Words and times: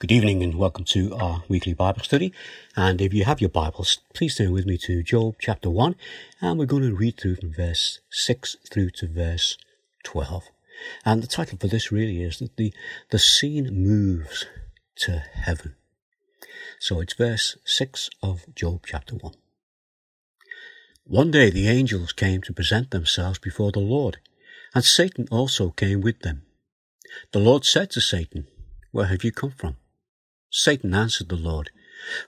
Good 0.00 0.12
evening 0.12 0.44
and 0.44 0.54
welcome 0.54 0.84
to 0.84 1.12
our 1.16 1.42
weekly 1.48 1.74
Bible 1.74 2.04
study. 2.04 2.32
And 2.76 3.00
if 3.00 3.12
you 3.12 3.24
have 3.24 3.40
your 3.40 3.50
Bibles, 3.50 3.98
please 4.14 4.36
turn 4.36 4.52
with 4.52 4.64
me 4.64 4.78
to 4.78 5.02
Job 5.02 5.34
chapter 5.40 5.68
1 5.70 5.96
and 6.40 6.56
we're 6.56 6.66
going 6.66 6.84
to 6.84 6.94
read 6.94 7.18
through 7.18 7.34
from 7.34 7.52
verse 7.52 7.98
6 8.08 8.58
through 8.70 8.90
to 8.90 9.08
verse 9.08 9.58
12. 10.04 10.50
And 11.04 11.20
the 11.20 11.26
title 11.26 11.58
for 11.58 11.66
this 11.66 11.90
really 11.90 12.22
is 12.22 12.38
that 12.38 12.56
the, 12.56 12.72
the 13.10 13.18
scene 13.18 13.74
moves 13.74 14.46
to 14.98 15.18
heaven. 15.18 15.74
So 16.78 17.00
it's 17.00 17.14
verse 17.14 17.56
6 17.64 18.08
of 18.22 18.44
Job 18.54 18.84
chapter 18.86 19.16
1. 19.16 19.34
One 21.06 21.32
day 21.32 21.50
the 21.50 21.66
angels 21.66 22.12
came 22.12 22.40
to 22.42 22.52
present 22.52 22.92
themselves 22.92 23.40
before 23.40 23.72
the 23.72 23.80
Lord, 23.80 24.18
and 24.76 24.84
Satan 24.84 25.26
also 25.32 25.70
came 25.70 26.02
with 26.02 26.20
them. 26.20 26.42
The 27.32 27.40
Lord 27.40 27.64
said 27.64 27.90
to 27.90 28.00
Satan, 28.00 28.46
Where 28.92 29.06
have 29.06 29.24
you 29.24 29.32
come 29.32 29.50
from? 29.50 29.74
Satan 30.50 30.94
answered 30.94 31.28
the 31.28 31.36
Lord, 31.36 31.70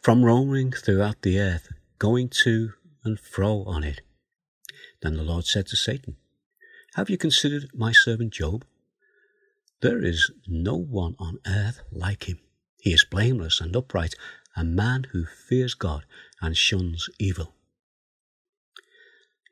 From 0.02 0.24
roaming 0.24 0.72
throughout 0.72 1.22
the 1.22 1.38
earth, 1.38 1.68
going 1.98 2.28
to 2.44 2.74
and 3.04 3.18
fro 3.18 3.64
on 3.64 3.82
it. 3.82 4.02
Then 5.00 5.14
the 5.14 5.22
Lord 5.22 5.46
said 5.46 5.66
to 5.68 5.76
Satan, 5.76 6.16
Have 6.94 7.08
you 7.08 7.16
considered 7.16 7.70
my 7.74 7.92
servant 7.92 8.32
Job? 8.32 8.64
There 9.80 10.04
is 10.04 10.30
no 10.46 10.76
one 10.76 11.16
on 11.18 11.38
earth 11.46 11.80
like 11.90 12.28
him. 12.28 12.40
He 12.82 12.92
is 12.92 13.04
blameless 13.04 13.60
and 13.60 13.74
upright, 13.74 14.14
a 14.56 14.64
man 14.64 15.06
who 15.12 15.24
fears 15.24 15.74
God 15.74 16.04
and 16.42 16.56
shuns 16.56 17.08
evil. 17.18 17.54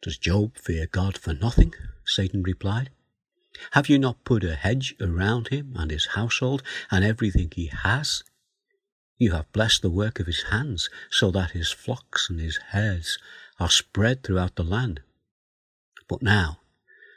Does 0.02 0.18
Job 0.18 0.56
fear 0.58 0.86
God 0.86 1.16
for 1.16 1.32
nothing? 1.32 1.74
Satan 2.04 2.42
replied. 2.42 2.90
Have 3.72 3.88
you 3.88 3.98
not 3.98 4.24
put 4.24 4.44
a 4.44 4.54
hedge 4.54 4.94
around 5.00 5.48
him 5.48 5.74
and 5.76 5.90
his 5.90 6.06
household 6.14 6.62
and 6.90 7.04
everything 7.04 7.50
he 7.54 7.66
has? 7.66 8.22
You 9.18 9.32
have 9.32 9.52
blessed 9.52 9.82
the 9.82 9.90
work 9.90 10.20
of 10.20 10.26
his 10.26 10.44
hands, 10.44 10.88
so 11.10 11.32
that 11.32 11.50
his 11.50 11.72
flocks 11.72 12.30
and 12.30 12.38
his 12.38 12.56
herds 12.70 13.18
are 13.58 13.68
spread 13.68 14.22
throughout 14.22 14.54
the 14.54 14.62
land. 14.62 15.00
But 16.08 16.22
now, 16.22 16.60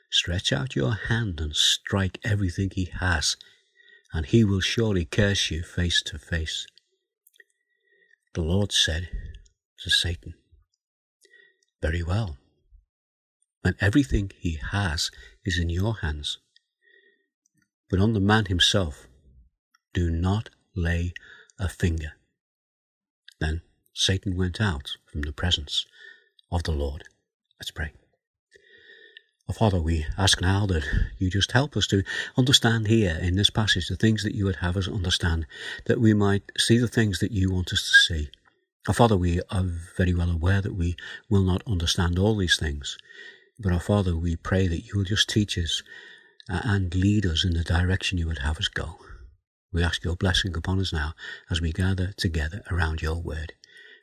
stretch 0.09 0.51
out 0.51 0.75
your 0.75 0.95
hand 0.95 1.39
and 1.39 1.55
strike 1.55 2.19
everything 2.23 2.71
he 2.71 2.85
has, 2.85 3.37
and 4.11 4.25
he 4.25 4.43
will 4.43 4.61
surely 4.61 5.05
curse 5.05 5.51
you 5.51 5.61
face 5.61 6.01
to 6.07 6.17
face. 6.17 6.65
The 8.33 8.41
Lord 8.41 8.71
said 8.71 9.09
to 9.83 9.89
Satan, 9.91 10.33
Very 11.81 12.01
well. 12.01 12.37
And 13.63 13.75
everything 13.79 14.31
he 14.39 14.59
has 14.71 15.11
is 15.45 15.59
in 15.59 15.69
your 15.69 15.97
hands. 15.97 16.39
But 17.91 17.99
on 17.99 18.13
the 18.13 18.19
man 18.19 18.45
himself, 18.45 19.07
do 19.93 20.09
not 20.09 20.49
lay 20.75 21.13
a 21.61 21.69
finger. 21.69 22.13
Then 23.39 23.61
Satan 23.93 24.35
went 24.35 24.59
out 24.59 24.97
from 25.05 25.21
the 25.21 25.31
presence 25.31 25.85
of 26.51 26.63
the 26.63 26.71
Lord. 26.71 27.03
Let's 27.59 27.71
pray. 27.71 27.91
Our 29.47 29.53
Father, 29.53 29.81
we 29.81 30.05
ask 30.17 30.41
now 30.41 30.65
that 30.67 30.83
you 31.19 31.29
just 31.29 31.51
help 31.51 31.75
us 31.77 31.85
to 31.87 32.03
understand 32.37 32.87
here 32.87 33.17
in 33.21 33.35
this 33.35 33.49
passage 33.49 33.87
the 33.87 33.95
things 33.95 34.23
that 34.23 34.35
you 34.35 34.45
would 34.45 34.57
have 34.57 34.77
us 34.77 34.87
understand, 34.87 35.45
that 35.85 35.99
we 35.99 36.13
might 36.13 36.51
see 36.57 36.77
the 36.77 36.87
things 36.87 37.19
that 37.19 37.31
you 37.31 37.51
want 37.51 37.73
us 37.73 37.81
to 37.81 38.13
see. 38.13 38.29
Our 38.87 38.93
Father, 38.93 39.17
we 39.17 39.41
are 39.49 39.65
very 39.97 40.13
well 40.13 40.31
aware 40.31 40.61
that 40.61 40.75
we 40.75 40.95
will 41.29 41.43
not 41.43 41.63
understand 41.67 42.17
all 42.17 42.37
these 42.37 42.57
things, 42.57 42.97
but 43.59 43.71
our 43.73 43.79
Father, 43.79 44.15
we 44.15 44.35
pray 44.35 44.67
that 44.67 44.85
you 44.85 44.93
will 44.95 45.03
just 45.03 45.29
teach 45.29 45.57
us 45.57 45.83
uh, 46.49 46.61
and 46.63 46.95
lead 46.95 47.25
us 47.25 47.45
in 47.45 47.53
the 47.53 47.63
direction 47.63 48.17
you 48.17 48.27
would 48.27 48.39
have 48.39 48.57
us 48.57 48.67
go. 48.67 48.97
We 49.73 49.83
ask 49.83 50.03
your 50.03 50.15
blessing 50.15 50.55
upon 50.55 50.79
us 50.79 50.91
now 50.91 51.13
as 51.49 51.61
we 51.61 51.71
gather 51.71 52.13
together 52.17 52.61
around 52.69 53.01
your 53.01 53.21
word. 53.21 53.53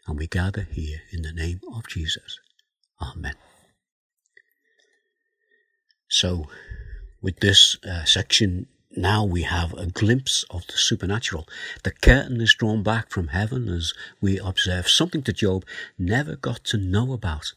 And 0.06 0.16
we 0.18 0.26
gather 0.26 0.66
here 0.70 1.02
in 1.10 1.22
the 1.22 1.32
name 1.32 1.60
of 1.74 1.86
Jesus. 1.86 2.38
Amen. 3.00 3.34
So, 6.08 6.46
with 7.20 7.40
this 7.40 7.76
uh, 7.84 8.04
section, 8.04 8.66
now 8.96 9.24
we 9.24 9.42
have 9.42 9.74
a 9.74 9.86
glimpse 9.86 10.46
of 10.48 10.66
the 10.66 10.78
supernatural. 10.78 11.46
The 11.84 11.90
curtain 11.90 12.40
is 12.40 12.54
drawn 12.54 12.82
back 12.82 13.10
from 13.10 13.28
heaven 13.28 13.68
as 13.68 13.92
we 14.20 14.38
observe 14.38 14.88
something 14.88 15.20
that 15.22 15.36
Job 15.36 15.64
never 15.98 16.36
got 16.36 16.64
to 16.64 16.78
know 16.78 17.12
about. 17.12 17.52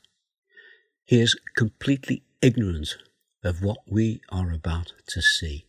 He 1.05 1.21
is 1.21 1.39
completely 1.55 2.23
ignorant 2.41 2.97
of 3.43 3.63
what 3.63 3.79
we 3.87 4.21
are 4.29 4.51
about 4.51 4.93
to 5.07 5.21
see. 5.21 5.65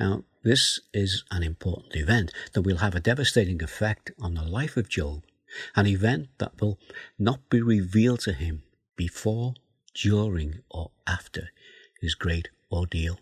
Now, 0.00 0.24
this 0.44 0.78
is 0.92 1.24
an 1.30 1.42
important 1.42 1.96
event 1.96 2.32
that 2.52 2.62
will 2.62 2.76
have 2.76 2.94
a 2.94 3.00
devastating 3.00 3.62
effect 3.62 4.12
on 4.20 4.34
the 4.34 4.44
life 4.44 4.76
of 4.76 4.88
Job, 4.90 5.24
an 5.74 5.86
event 5.86 6.28
that 6.38 6.60
will 6.60 6.78
not 7.18 7.48
be 7.48 7.62
revealed 7.62 8.20
to 8.20 8.32
him 8.32 8.62
before, 8.96 9.54
during, 9.94 10.60
or 10.70 10.90
after 11.06 11.48
his 12.00 12.14
great 12.14 12.50
ordeal. 12.70 13.18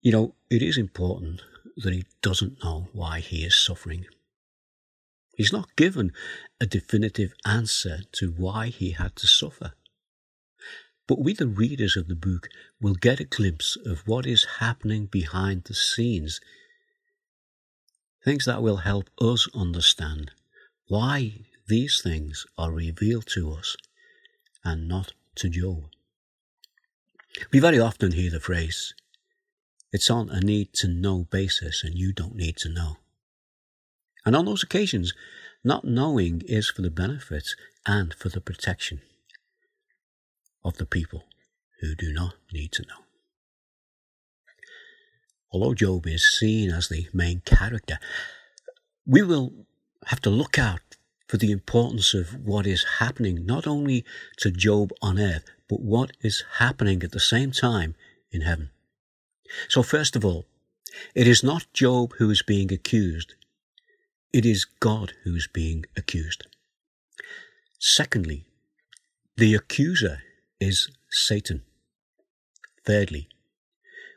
You 0.00 0.10
know, 0.12 0.34
it 0.50 0.62
is 0.62 0.76
important 0.76 1.42
that 1.76 1.92
he 1.92 2.04
doesn't 2.20 2.62
know 2.64 2.88
why 2.92 3.20
he 3.20 3.44
is 3.44 3.56
suffering. 3.56 4.06
He's 5.36 5.52
not 5.52 5.76
given 5.76 6.12
a 6.60 6.66
definitive 6.66 7.32
answer 7.46 8.00
to 8.12 8.30
why 8.32 8.66
he 8.68 8.90
had 8.90 9.14
to 9.16 9.26
suffer. 9.26 9.72
But 11.06 11.20
we, 11.20 11.34
the 11.34 11.48
readers 11.48 11.96
of 11.96 12.08
the 12.08 12.14
book, 12.14 12.48
will 12.80 12.94
get 12.94 13.20
a 13.20 13.24
glimpse 13.24 13.76
of 13.84 14.06
what 14.06 14.26
is 14.26 14.58
happening 14.60 15.06
behind 15.06 15.64
the 15.64 15.74
scenes. 15.74 16.40
Things 18.24 18.44
that 18.44 18.62
will 18.62 18.78
help 18.78 19.10
us 19.20 19.48
understand 19.54 20.30
why 20.86 21.40
these 21.66 22.00
things 22.02 22.46
are 22.56 22.70
revealed 22.70 23.26
to 23.34 23.52
us 23.52 23.76
and 24.64 24.86
not 24.86 25.12
to 25.36 25.48
Job. 25.48 25.90
We 27.52 27.58
very 27.58 27.80
often 27.80 28.12
hear 28.12 28.30
the 28.30 28.40
phrase, 28.40 28.94
it's 29.90 30.10
on 30.10 30.30
a 30.30 30.40
need 30.40 30.72
to 30.74 30.88
know 30.88 31.24
basis 31.30 31.82
and 31.82 31.94
you 31.94 32.12
don't 32.12 32.36
need 32.36 32.56
to 32.58 32.68
know. 32.68 32.98
And 34.24 34.36
on 34.36 34.44
those 34.44 34.62
occasions, 34.62 35.12
not 35.64 35.84
knowing 35.84 36.42
is 36.46 36.70
for 36.70 36.82
the 36.82 36.90
benefit 36.90 37.48
and 37.86 38.14
for 38.14 38.28
the 38.28 38.40
protection 38.40 39.00
of 40.64 40.76
the 40.76 40.86
people 40.86 41.24
who 41.80 41.94
do 41.94 42.12
not 42.12 42.34
need 42.52 42.72
to 42.72 42.82
know. 42.82 43.04
Although 45.50 45.74
Job 45.74 46.06
is 46.06 46.38
seen 46.38 46.70
as 46.70 46.88
the 46.88 47.08
main 47.12 47.42
character, 47.44 47.98
we 49.06 49.22
will 49.22 49.52
have 50.06 50.20
to 50.22 50.30
look 50.30 50.58
out 50.58 50.96
for 51.28 51.36
the 51.36 51.50
importance 51.50 52.14
of 52.14 52.34
what 52.44 52.66
is 52.66 52.98
happening 52.98 53.44
not 53.44 53.66
only 53.66 54.04
to 54.38 54.50
Job 54.50 54.92
on 55.02 55.18
earth, 55.18 55.44
but 55.68 55.80
what 55.80 56.12
is 56.20 56.44
happening 56.58 57.02
at 57.02 57.12
the 57.12 57.20
same 57.20 57.50
time 57.52 57.94
in 58.30 58.42
heaven. 58.42 58.70
So, 59.68 59.82
first 59.82 60.16
of 60.16 60.24
all, 60.24 60.46
it 61.14 61.26
is 61.26 61.42
not 61.42 61.72
Job 61.72 62.12
who 62.18 62.30
is 62.30 62.42
being 62.42 62.72
accused, 62.72 63.34
it 64.32 64.46
is 64.46 64.64
God 64.64 65.12
who 65.24 65.34
is 65.34 65.48
being 65.52 65.84
accused. 65.96 66.46
Secondly, 67.78 68.44
the 69.36 69.54
accuser 69.54 70.22
is 70.62 70.88
Satan. 71.10 71.62
Thirdly, 72.86 73.28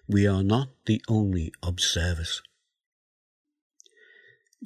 we 0.07 0.27
are 0.27 0.43
not 0.43 0.69
the 0.85 1.01
only 1.07 1.51
observers. 1.63 2.43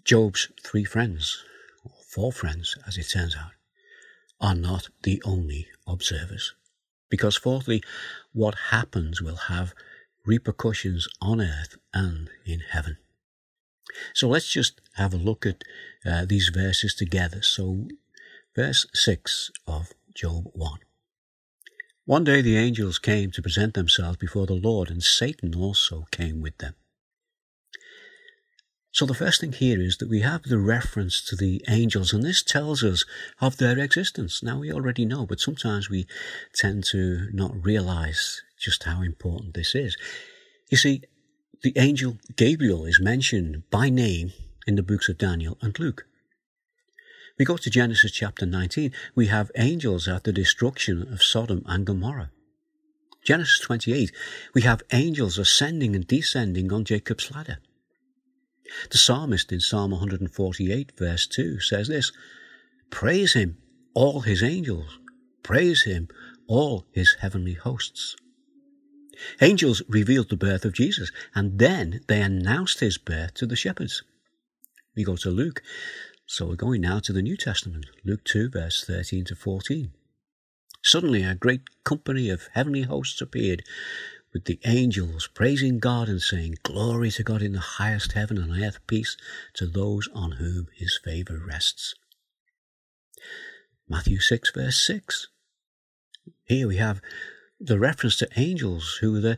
Job's 0.04 0.50
three 0.62 0.84
friends, 0.84 1.42
or 1.86 1.92
four 2.06 2.34
friends 2.34 2.76
as 2.86 2.98
it 2.98 3.08
turns 3.10 3.34
out, 3.34 3.54
are 4.42 4.56
not 4.56 4.90
the 5.04 5.22
only 5.26 5.68
observers. 5.88 6.54
Because, 7.10 7.38
fourthly, 7.38 7.82
what 8.34 8.56
happens 8.72 9.22
will 9.22 9.48
have 9.48 9.74
repercussions 10.26 11.08
on 11.22 11.40
earth 11.40 11.78
and 11.94 12.30
in 12.46 12.60
heaven. 12.60 12.98
So 14.14 14.28
let's 14.28 14.50
just 14.50 14.82
have 14.96 15.14
a 15.14 15.18
look 15.30 15.46
at 15.46 15.64
uh, 16.06 16.26
these 16.26 16.50
verses 16.50 16.94
together. 16.94 17.42
So, 17.42 17.88
verse 18.54 18.86
6 18.94 19.52
of 19.66 19.94
Job 20.14 20.44
1. 20.54 20.80
One 22.10 22.24
day 22.24 22.42
the 22.42 22.58
angels 22.58 22.98
came 22.98 23.30
to 23.30 23.42
present 23.44 23.76
themselves 23.76 24.18
before 24.18 24.48
the 24.48 24.56
Lord, 24.56 24.90
and 24.90 25.04
Satan 25.04 25.54
also 25.54 26.08
came 26.10 26.42
with 26.42 26.58
them. 26.58 26.74
So 28.90 29.06
the 29.06 29.14
first 29.14 29.42
thing 29.42 29.52
here 29.52 29.80
is 29.80 29.98
that 29.98 30.10
we 30.10 30.22
have 30.22 30.42
the 30.42 30.58
reference 30.58 31.22
to 31.26 31.36
the 31.36 31.64
angels, 31.68 32.12
and 32.12 32.24
this 32.24 32.42
tells 32.42 32.84
us 32.84 33.06
of 33.40 33.58
their 33.58 33.78
existence. 33.78 34.42
Now 34.42 34.58
we 34.58 34.74
already 34.74 35.06
know, 35.06 35.28
but 35.28 35.40
sometimes 35.40 35.88
we 35.88 36.08
tend 36.56 36.84
to 36.86 37.28
not 37.32 37.64
realize 37.64 38.42
just 38.58 38.86
how 38.86 39.04
important 39.04 39.54
this 39.54 39.76
is. 39.76 39.96
You 40.72 40.78
see, 40.78 41.04
the 41.62 41.74
angel 41.78 42.18
Gabriel 42.36 42.86
is 42.86 43.00
mentioned 43.00 43.70
by 43.70 43.92
name 43.92 44.34
in 44.66 44.74
the 44.74 44.82
books 44.82 45.10
of 45.10 45.20
Daniel 45.20 45.60
and 45.62 45.78
Luke. 45.78 46.08
We 47.40 47.46
go 47.46 47.56
to 47.56 47.70
Genesis 47.70 48.12
chapter 48.12 48.46
19. 48.46 48.92
We 49.16 49.28
have 49.28 49.50
angels 49.56 50.10
at 50.10 50.26
the 50.26 50.34
destruction 50.34 51.08
of 51.12 51.24
Sodom 51.24 51.64
and 51.66 51.86
Gomorrah. 51.86 52.32
Genesis 53.24 53.62
28, 53.62 54.12
we 54.54 54.64
have 54.64 54.84
angels 54.92 55.38
ascending 55.38 55.96
and 55.96 56.06
descending 56.06 56.72
on 56.74 56.84
Jacob's 56.84 57.32
ladder. 57.32 57.60
The 58.92 58.98
psalmist 58.98 59.54
in 59.54 59.62
Psalm 59.62 59.92
148, 59.92 60.92
verse 60.98 61.28
2, 61.28 61.62
says 61.62 61.88
this 61.88 62.12
Praise 62.90 63.34
him, 63.34 63.58
all 63.94 64.22
his 64.22 64.44
angels. 64.44 65.00
Praise 65.42 65.84
him, 65.84 66.10
all 66.48 66.88
his 66.92 67.16
heavenly 67.22 67.54
hosts. 67.54 68.18
Angels 69.42 69.82
revealed 69.88 70.30
the 70.30 70.38
birth 70.38 70.66
of 70.66 70.74
Jesus, 70.74 71.10
and 71.34 71.58
then 71.58 72.02
they 72.08 72.22
announced 72.22 72.82
his 72.82 72.98
birth 72.98 73.34
to 73.36 73.46
the 73.46 73.56
shepherds. 73.56 74.04
We 74.96 75.04
go 75.06 75.16
to 75.18 75.30
Luke, 75.30 75.62
so 76.32 76.46
we're 76.46 76.56
going 76.56 76.82
now 76.82 77.00
to 77.00 77.12
the 77.12 77.24
New 77.24 77.36
Testament, 77.36 77.88
Luke 78.06 78.24
2, 78.24 78.52
verse 78.52 78.86
13 78.86 79.26
to 79.26 79.36
14. 79.36 79.92
Suddenly 80.84 81.24
a 81.24 81.34
great 81.34 81.84
company 81.84 82.30
of 82.30 82.50
heavenly 82.54 82.84
hosts 82.84 83.20
appeared 83.20 83.64
with 84.32 84.46
the 84.46 84.60
angels 84.64 85.28
praising 85.34 85.80
God 85.80 86.08
and 86.08 86.22
saying, 86.22 86.58
Glory 86.62 87.10
to 87.10 87.24
God 87.24 87.42
in 87.42 87.54
the 87.54 87.60
highest 87.60 88.12
heaven 88.12 88.38
and 88.38 88.62
earth 88.64 88.78
peace 88.86 89.18
to 89.56 89.66
those 89.66 90.08
on 90.14 90.34
whom 90.34 90.68
his 90.76 91.00
favour 91.04 91.42
rests. 91.48 91.96
Matthew 93.90 94.20
6, 94.20 94.52
verse 94.54 94.86
6. 94.86 95.30
Here 96.46 96.68
we 96.68 96.78
have 96.78 97.02
the 97.60 97.80
reference 97.80 98.18
to 98.18 98.30
angels 98.38 99.00
who 99.02 99.14
were 99.14 99.20
there 99.20 99.38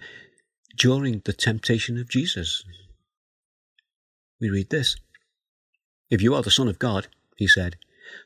during 0.75 1.21
the 1.23 1.31
temptation 1.31 1.97
of 1.97 2.09
Jesus. 2.09 2.65
We 4.41 4.49
read 4.49 4.71
this 4.71 4.97
If 6.11 6.21
you 6.21 6.35
are 6.35 6.41
the 6.41 6.51
Son 6.51 6.67
of 6.67 6.77
God, 6.77 7.07
he 7.37 7.47
said, 7.47 7.77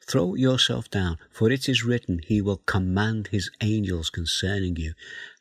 throw 0.01 0.33
yourself 0.33 0.89
down, 0.89 1.19
for 1.31 1.51
it 1.51 1.69
is 1.69 1.85
written, 1.85 2.19
He 2.25 2.41
will 2.41 2.61
command 2.65 3.27
His 3.27 3.51
angels 3.61 4.09
concerning 4.09 4.75
you, 4.75 4.93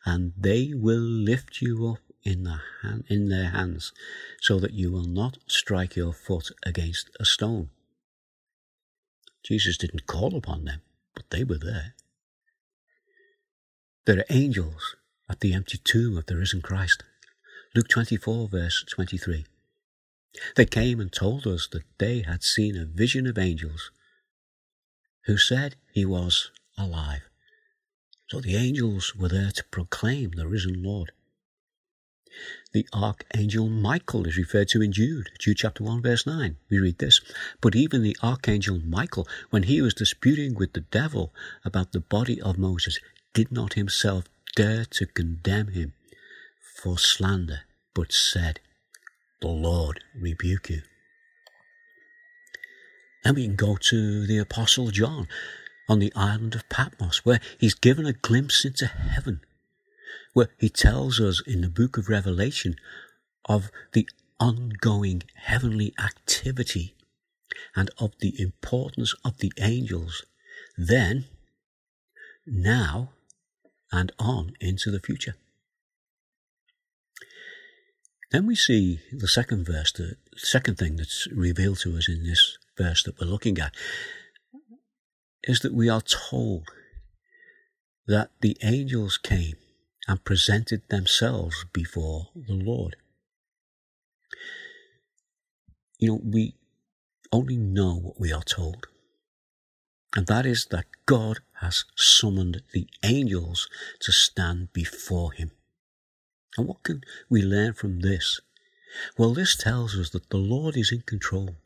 and 0.04 0.34
they 0.36 0.74
will 0.74 1.00
lift 1.00 1.62
you 1.62 1.88
up 1.88 2.00
in, 2.22 2.44
the 2.44 2.60
hand, 2.82 3.04
in 3.08 3.30
their 3.30 3.48
hands, 3.48 3.92
so 4.42 4.60
that 4.60 4.74
you 4.74 4.92
will 4.92 5.06
not 5.06 5.38
strike 5.46 5.96
your 5.96 6.12
foot 6.12 6.50
against 6.66 7.08
a 7.18 7.24
stone. 7.24 7.70
Jesus 9.42 9.78
didn't 9.78 10.06
call 10.06 10.36
upon 10.36 10.66
them, 10.66 10.82
but 11.14 11.30
they 11.30 11.44
were 11.44 11.58
there. 11.58 11.94
There 14.04 14.18
are 14.18 14.24
angels 14.28 14.96
at 15.30 15.40
the 15.40 15.54
empty 15.54 15.78
tomb 15.78 16.18
of 16.18 16.26
the 16.26 16.36
risen 16.36 16.60
Christ. 16.60 17.04
Luke 17.74 17.88
24, 17.88 18.48
verse 18.48 18.84
23. 18.90 19.46
They 20.56 20.66
came 20.66 21.00
and 21.00 21.12
told 21.12 21.46
us 21.46 21.68
that 21.68 21.84
they 21.98 22.22
had 22.22 22.42
seen 22.42 22.76
a 22.76 22.84
vision 22.84 23.26
of 23.26 23.38
angels 23.38 23.90
who 25.26 25.36
said 25.36 25.76
he 25.92 26.04
was 26.04 26.50
alive. 26.76 27.22
So 28.28 28.40
the 28.40 28.56
angels 28.56 29.14
were 29.14 29.28
there 29.28 29.52
to 29.52 29.64
proclaim 29.64 30.32
the 30.32 30.48
risen 30.48 30.82
Lord. 30.82 31.12
The 32.72 32.88
archangel 32.92 33.68
Michael 33.68 34.26
is 34.26 34.36
referred 34.36 34.68
to 34.70 34.82
in 34.82 34.90
Jude, 34.92 35.30
Jude 35.38 35.58
chapter 35.58 35.84
1, 35.84 36.02
verse 36.02 36.26
9. 36.26 36.56
We 36.68 36.78
read 36.78 36.98
this 36.98 37.20
But 37.60 37.76
even 37.76 38.02
the 38.02 38.16
archangel 38.22 38.80
Michael, 38.80 39.28
when 39.50 39.64
he 39.64 39.80
was 39.80 39.94
disputing 39.94 40.54
with 40.54 40.72
the 40.72 40.80
devil 40.80 41.32
about 41.64 41.92
the 41.92 42.00
body 42.00 42.40
of 42.40 42.58
Moses, 42.58 42.98
did 43.34 43.52
not 43.52 43.74
himself 43.74 44.24
dare 44.56 44.84
to 44.86 45.06
condemn 45.06 45.68
him 45.68 45.92
for 46.82 46.98
slander, 46.98 47.60
but 47.94 48.12
said, 48.12 48.58
The 49.40 49.48
Lord 49.48 50.00
rebuke 50.14 50.70
you. 50.70 50.82
And 53.24 53.36
we 53.36 53.44
can 53.46 53.56
go 53.56 53.76
to 53.76 54.26
the 54.26 54.38
Apostle 54.38 54.90
John 54.90 55.28
on 55.88 55.98
the 55.98 56.12
island 56.14 56.54
of 56.54 56.68
Patmos, 56.68 57.24
where 57.24 57.40
he's 57.58 57.74
given 57.74 58.06
a 58.06 58.12
glimpse 58.12 58.64
into 58.64 58.86
heaven, 58.86 59.40
where 60.32 60.50
he 60.58 60.68
tells 60.68 61.20
us 61.20 61.42
in 61.46 61.60
the 61.60 61.68
book 61.68 61.96
of 61.96 62.08
Revelation 62.08 62.76
of 63.46 63.70
the 63.92 64.08
ongoing 64.40 65.22
heavenly 65.34 65.94
activity 65.98 66.94
and 67.76 67.90
of 67.98 68.12
the 68.20 68.40
importance 68.40 69.14
of 69.24 69.38
the 69.38 69.52
angels 69.58 70.24
then, 70.76 71.26
now, 72.46 73.10
and 73.92 74.12
on 74.18 74.52
into 74.60 74.90
the 74.90 75.00
future. 75.00 75.36
Then 78.30 78.46
we 78.46 78.56
see 78.56 79.00
the 79.12 79.28
second 79.28 79.66
verse, 79.66 79.92
the 79.92 80.16
second 80.36 80.78
thing 80.78 80.96
that's 80.96 81.28
revealed 81.32 81.78
to 81.80 81.96
us 81.96 82.08
in 82.08 82.24
this 82.24 82.58
verse 82.76 83.02
that 83.04 83.20
we're 83.20 83.26
looking 83.26 83.58
at, 83.58 83.74
is 85.44 85.60
that 85.60 85.74
we 85.74 85.88
are 85.88 86.00
told 86.00 86.64
that 88.06 88.30
the 88.40 88.56
angels 88.62 89.18
came 89.18 89.56
and 90.06 90.24
presented 90.24 90.82
themselves 90.88 91.64
before 91.72 92.28
the 92.34 92.54
Lord. 92.54 92.96
You 95.98 96.08
know, 96.08 96.20
we 96.22 96.54
only 97.32 97.56
know 97.56 97.94
what 97.94 98.20
we 98.20 98.32
are 98.32 98.42
told. 98.42 98.86
And 100.16 100.26
that 100.26 100.46
is 100.46 100.66
that 100.66 100.86
God 101.06 101.40
has 101.60 101.84
summoned 101.96 102.62
the 102.72 102.86
angels 103.02 103.68
to 104.00 104.12
stand 104.12 104.72
before 104.72 105.32
him. 105.32 105.50
And 106.56 106.66
what 106.66 106.82
can 106.82 107.02
we 107.28 107.42
learn 107.42 107.72
from 107.72 108.00
this? 108.00 108.40
Well, 109.18 109.34
this 109.34 109.56
tells 109.56 109.98
us 109.98 110.10
that 110.10 110.30
the 110.30 110.36
Lord 110.36 110.76
is 110.76 110.92
in 110.92 111.02
control. 111.02 111.56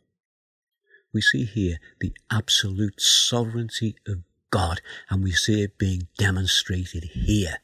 We 1.12 1.20
see 1.20 1.44
here 1.44 1.78
the 2.00 2.12
absolute 2.30 3.00
sovereignty 3.00 3.96
of 4.06 4.22
God, 4.50 4.80
and 5.10 5.22
we 5.22 5.32
see 5.32 5.62
it 5.62 5.78
being 5.78 6.08
demonstrated 6.16 7.04
here. 7.04 7.58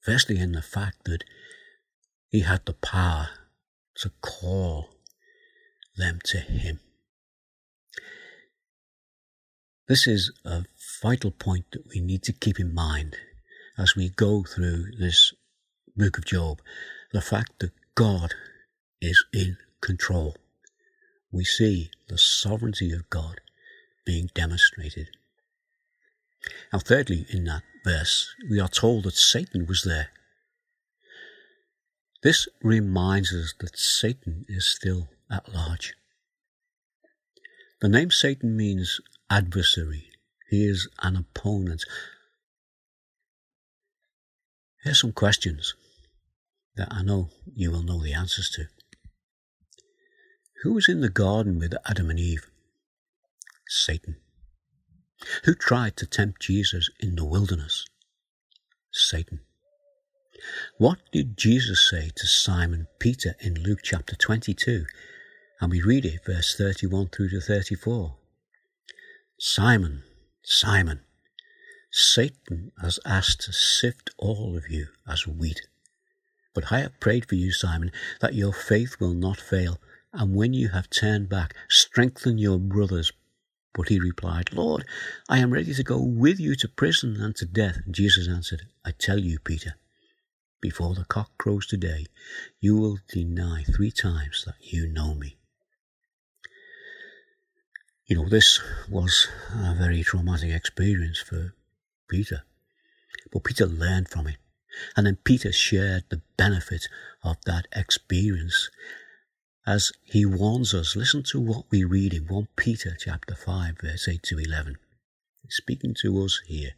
Firstly, 0.00 0.38
in 0.38 0.52
the 0.52 0.62
fact 0.62 1.04
that 1.04 1.24
He 2.28 2.40
had 2.40 2.66
the 2.66 2.72
power 2.72 3.30
to 3.96 4.12
call 4.20 4.90
them 5.96 6.20
to 6.24 6.38
Him. 6.38 6.80
This 9.88 10.06
is 10.06 10.32
a 10.44 10.64
vital 11.02 11.32
point 11.32 11.66
that 11.72 11.88
we 11.88 12.00
need 12.00 12.22
to 12.22 12.32
keep 12.32 12.60
in 12.60 12.72
mind 12.72 13.16
as 13.76 13.96
we 13.96 14.08
go 14.08 14.44
through 14.44 14.92
this 14.98 15.32
book 15.96 16.18
of 16.18 16.24
Job. 16.24 16.60
The 17.12 17.20
fact 17.20 17.58
that 17.60 17.72
God 17.94 18.34
is 19.00 19.24
in 19.32 19.56
control. 19.80 20.36
We 21.32 21.44
see 21.44 21.90
the 22.08 22.18
sovereignty 22.18 22.92
of 22.92 23.08
God 23.10 23.40
being 24.04 24.30
demonstrated. 24.34 25.08
Now, 26.72 26.78
thirdly, 26.78 27.26
in 27.30 27.44
that 27.44 27.62
verse, 27.84 28.34
we 28.48 28.60
are 28.60 28.68
told 28.68 29.04
that 29.04 29.14
Satan 29.14 29.66
was 29.66 29.82
there. 29.82 30.08
This 32.22 32.48
reminds 32.62 33.32
us 33.32 33.54
that 33.60 33.78
Satan 33.78 34.44
is 34.48 34.68
still 34.68 35.08
at 35.30 35.52
large. 35.52 35.94
The 37.80 37.88
name 37.88 38.10
Satan 38.10 38.56
means 38.56 39.00
adversary. 39.30 40.10
He 40.50 40.66
is 40.66 40.88
an 41.02 41.16
opponent. 41.16 41.84
Here's 44.82 45.00
some 45.00 45.12
questions 45.12 45.74
that 46.80 46.88
I 46.90 47.02
know 47.02 47.28
you 47.54 47.70
will 47.70 47.82
know 47.82 48.02
the 48.02 48.14
answers 48.14 48.48
to. 48.52 48.64
Who 50.62 50.72
was 50.72 50.88
in 50.88 51.02
the 51.02 51.10
garden 51.10 51.58
with 51.58 51.74
Adam 51.84 52.08
and 52.08 52.18
Eve? 52.18 52.46
Satan. 53.68 54.16
Who 55.44 55.54
tried 55.54 55.98
to 55.98 56.06
tempt 56.06 56.40
Jesus 56.40 56.88
in 56.98 57.16
the 57.16 57.24
wilderness? 57.26 57.84
Satan. 58.94 59.40
What 60.78 61.00
did 61.12 61.36
Jesus 61.36 61.86
say 61.90 62.12
to 62.16 62.26
Simon 62.26 62.86
Peter 62.98 63.34
in 63.40 63.62
Luke 63.62 63.80
chapter 63.82 64.16
22? 64.16 64.86
And 65.60 65.70
we 65.70 65.82
read 65.82 66.06
it, 66.06 66.24
verse 66.24 66.56
31 66.56 67.08
through 67.08 67.28
to 67.28 67.42
34. 67.42 68.16
Simon, 69.38 70.02
Simon, 70.42 71.00
Satan 71.92 72.72
has 72.80 72.98
asked 73.04 73.42
to 73.42 73.52
sift 73.52 74.08
all 74.16 74.56
of 74.56 74.70
you 74.70 74.86
as 75.06 75.26
wheat. 75.26 75.60
But 76.54 76.72
I 76.72 76.80
have 76.80 76.98
prayed 77.00 77.28
for 77.28 77.36
you, 77.36 77.52
Simon, 77.52 77.92
that 78.20 78.34
your 78.34 78.52
faith 78.52 78.96
will 78.98 79.14
not 79.14 79.40
fail, 79.40 79.78
and 80.12 80.34
when 80.34 80.52
you 80.52 80.68
have 80.70 80.90
turned 80.90 81.28
back, 81.28 81.54
strengthen 81.68 82.38
your 82.38 82.58
brothers. 82.58 83.12
But 83.72 83.88
he 83.88 84.00
replied, 84.00 84.52
Lord, 84.52 84.84
I 85.28 85.38
am 85.38 85.52
ready 85.52 85.72
to 85.74 85.84
go 85.84 86.02
with 86.02 86.40
you 86.40 86.56
to 86.56 86.68
prison 86.68 87.20
and 87.20 87.36
to 87.36 87.46
death. 87.46 87.78
And 87.86 87.94
Jesus 87.94 88.26
answered, 88.28 88.62
I 88.84 88.90
tell 88.90 89.18
you, 89.18 89.38
Peter, 89.38 89.76
before 90.60 90.94
the 90.94 91.04
cock 91.04 91.30
crows 91.38 91.66
today, 91.66 92.06
you 92.60 92.76
will 92.76 92.98
deny 93.08 93.62
three 93.62 93.92
times 93.92 94.44
that 94.44 94.56
you 94.60 94.88
know 94.88 95.14
me. 95.14 95.36
You 98.06 98.16
know, 98.16 98.28
this 98.28 98.60
was 98.90 99.28
a 99.54 99.74
very 99.78 100.02
traumatic 100.02 100.50
experience 100.50 101.20
for 101.20 101.54
Peter. 102.08 102.42
But 103.32 103.44
Peter 103.44 103.66
learned 103.66 104.08
from 104.08 104.26
it. 104.26 104.36
And 104.96 105.06
then 105.06 105.18
Peter 105.24 105.52
shared 105.52 106.04
the 106.08 106.22
benefit 106.36 106.88
of 107.22 107.36
that 107.46 107.66
experience 107.74 108.70
as 109.66 109.92
he 110.04 110.24
warns 110.24 110.74
us. 110.74 110.96
Listen 110.96 111.22
to 111.24 111.40
what 111.40 111.66
we 111.70 111.84
read 111.84 112.14
in 112.14 112.26
1 112.26 112.48
Peter 112.56 112.96
chapter 112.98 113.34
5 113.34 113.78
verse 113.80 114.08
8 114.08 114.22
to 114.24 114.38
11. 114.38 114.76
He's 115.42 115.56
speaking 115.56 115.94
to 116.02 116.24
us 116.24 116.40
here. 116.46 116.72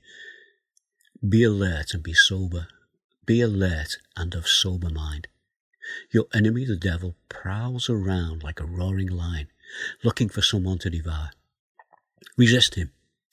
Be 1.27 1.45
alert 1.45 1.95
and 1.95 2.03
be 2.03 2.15
sober. 2.15 2.67
Be 3.25 3.41
alert 3.41 3.99
and 4.17 4.35
of 4.35 4.49
sober 4.49 4.91
mind. 4.91 5.29
Your 6.13 6.27
enemy, 6.35 6.65
the 6.65 6.77
devil, 6.77 7.17
prowls 7.29 7.89
around 7.89 8.43
like 8.43 8.61
a 8.61 8.67
roaring 8.67 9.09
lion, 9.09 9.49
looking 10.03 10.29
for 10.29 10.43
someone 10.43 10.79
to 10.79 10.91
devour. 10.91 11.31
Resist 12.37 12.75
him, 12.77 12.93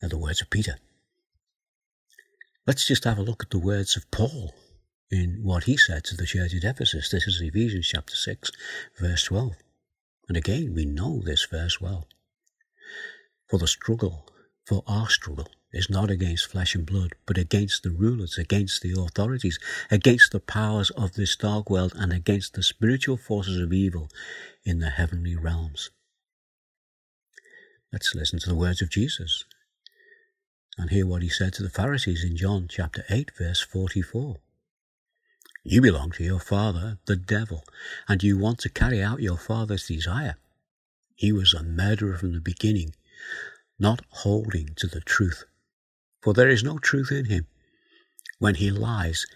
Now, 0.00 0.08
the 0.08 0.18
words 0.18 0.40
of 0.40 0.50
Peter. 0.50 0.76
Let's 2.66 2.86
just 2.86 3.04
have 3.04 3.18
a 3.18 3.22
look 3.22 3.42
at 3.42 3.50
the 3.50 3.58
words 3.58 3.96
of 3.96 4.10
Paul 4.10 4.54
in 5.10 5.40
what 5.42 5.64
he 5.64 5.76
said 5.76 6.04
to 6.04 6.16
the 6.16 6.26
church 6.26 6.54
at 6.54 6.64
Ephesus. 6.64 7.08
This 7.08 7.26
is 7.26 7.40
Ephesians 7.40 7.88
chapter 7.88 8.14
6, 8.14 8.50
verse 9.00 9.24
12. 9.24 9.54
And 10.28 10.36
again, 10.36 10.74
we 10.74 10.84
know 10.84 11.20
this 11.20 11.46
verse 11.50 11.80
well. 11.80 12.06
For 13.48 13.58
the 13.58 13.66
struggle, 13.66 14.28
for 14.64 14.84
our 14.86 15.08
struggle, 15.08 15.48
is 15.72 15.90
not 15.90 16.10
against 16.10 16.50
flesh 16.50 16.74
and 16.74 16.86
blood, 16.86 17.14
but 17.26 17.38
against 17.38 17.82
the 17.82 17.90
rulers, 17.90 18.38
against 18.38 18.82
the 18.82 18.92
authorities, 18.92 19.58
against 19.90 20.30
the 20.30 20.40
powers 20.40 20.90
of 20.90 21.14
this 21.14 21.34
dark 21.34 21.68
world, 21.68 21.92
and 21.96 22.12
against 22.12 22.54
the 22.54 22.62
spiritual 22.62 23.16
forces 23.16 23.58
of 23.58 23.72
evil 23.72 24.08
in 24.64 24.78
the 24.78 24.90
heavenly 24.90 25.34
realms. 25.34 25.90
Let's 27.92 28.14
listen 28.14 28.38
to 28.40 28.48
the 28.48 28.54
words 28.54 28.80
of 28.80 28.90
Jesus 28.90 29.44
and 30.78 30.90
hear 30.90 31.06
what 31.06 31.22
he 31.22 31.28
said 31.28 31.52
to 31.54 31.62
the 31.62 31.70
Pharisees 31.70 32.24
in 32.24 32.36
John 32.36 32.66
chapter 32.68 33.04
8, 33.10 33.32
verse 33.36 33.60
44. 33.60 34.36
You 35.64 35.82
belong 35.82 36.12
to 36.12 36.24
your 36.24 36.40
father, 36.40 36.98
the 37.06 37.16
devil, 37.16 37.64
and 38.08 38.22
you 38.22 38.38
want 38.38 38.60
to 38.60 38.70
carry 38.70 39.02
out 39.02 39.20
your 39.20 39.36
father's 39.36 39.86
desire. 39.86 40.36
He 41.14 41.32
was 41.32 41.52
a 41.52 41.62
murderer 41.62 42.16
from 42.16 42.32
the 42.32 42.40
beginning, 42.40 42.94
not 43.78 44.02
holding 44.10 44.70
to 44.76 44.86
the 44.86 45.00
truth 45.00 45.44
for 46.20 46.34
there 46.34 46.48
is 46.48 46.64
no 46.64 46.78
truth 46.78 47.10
in 47.10 47.26
him. 47.26 47.46
When 48.38 48.56
he 48.56 48.70
lies, 48.70 49.26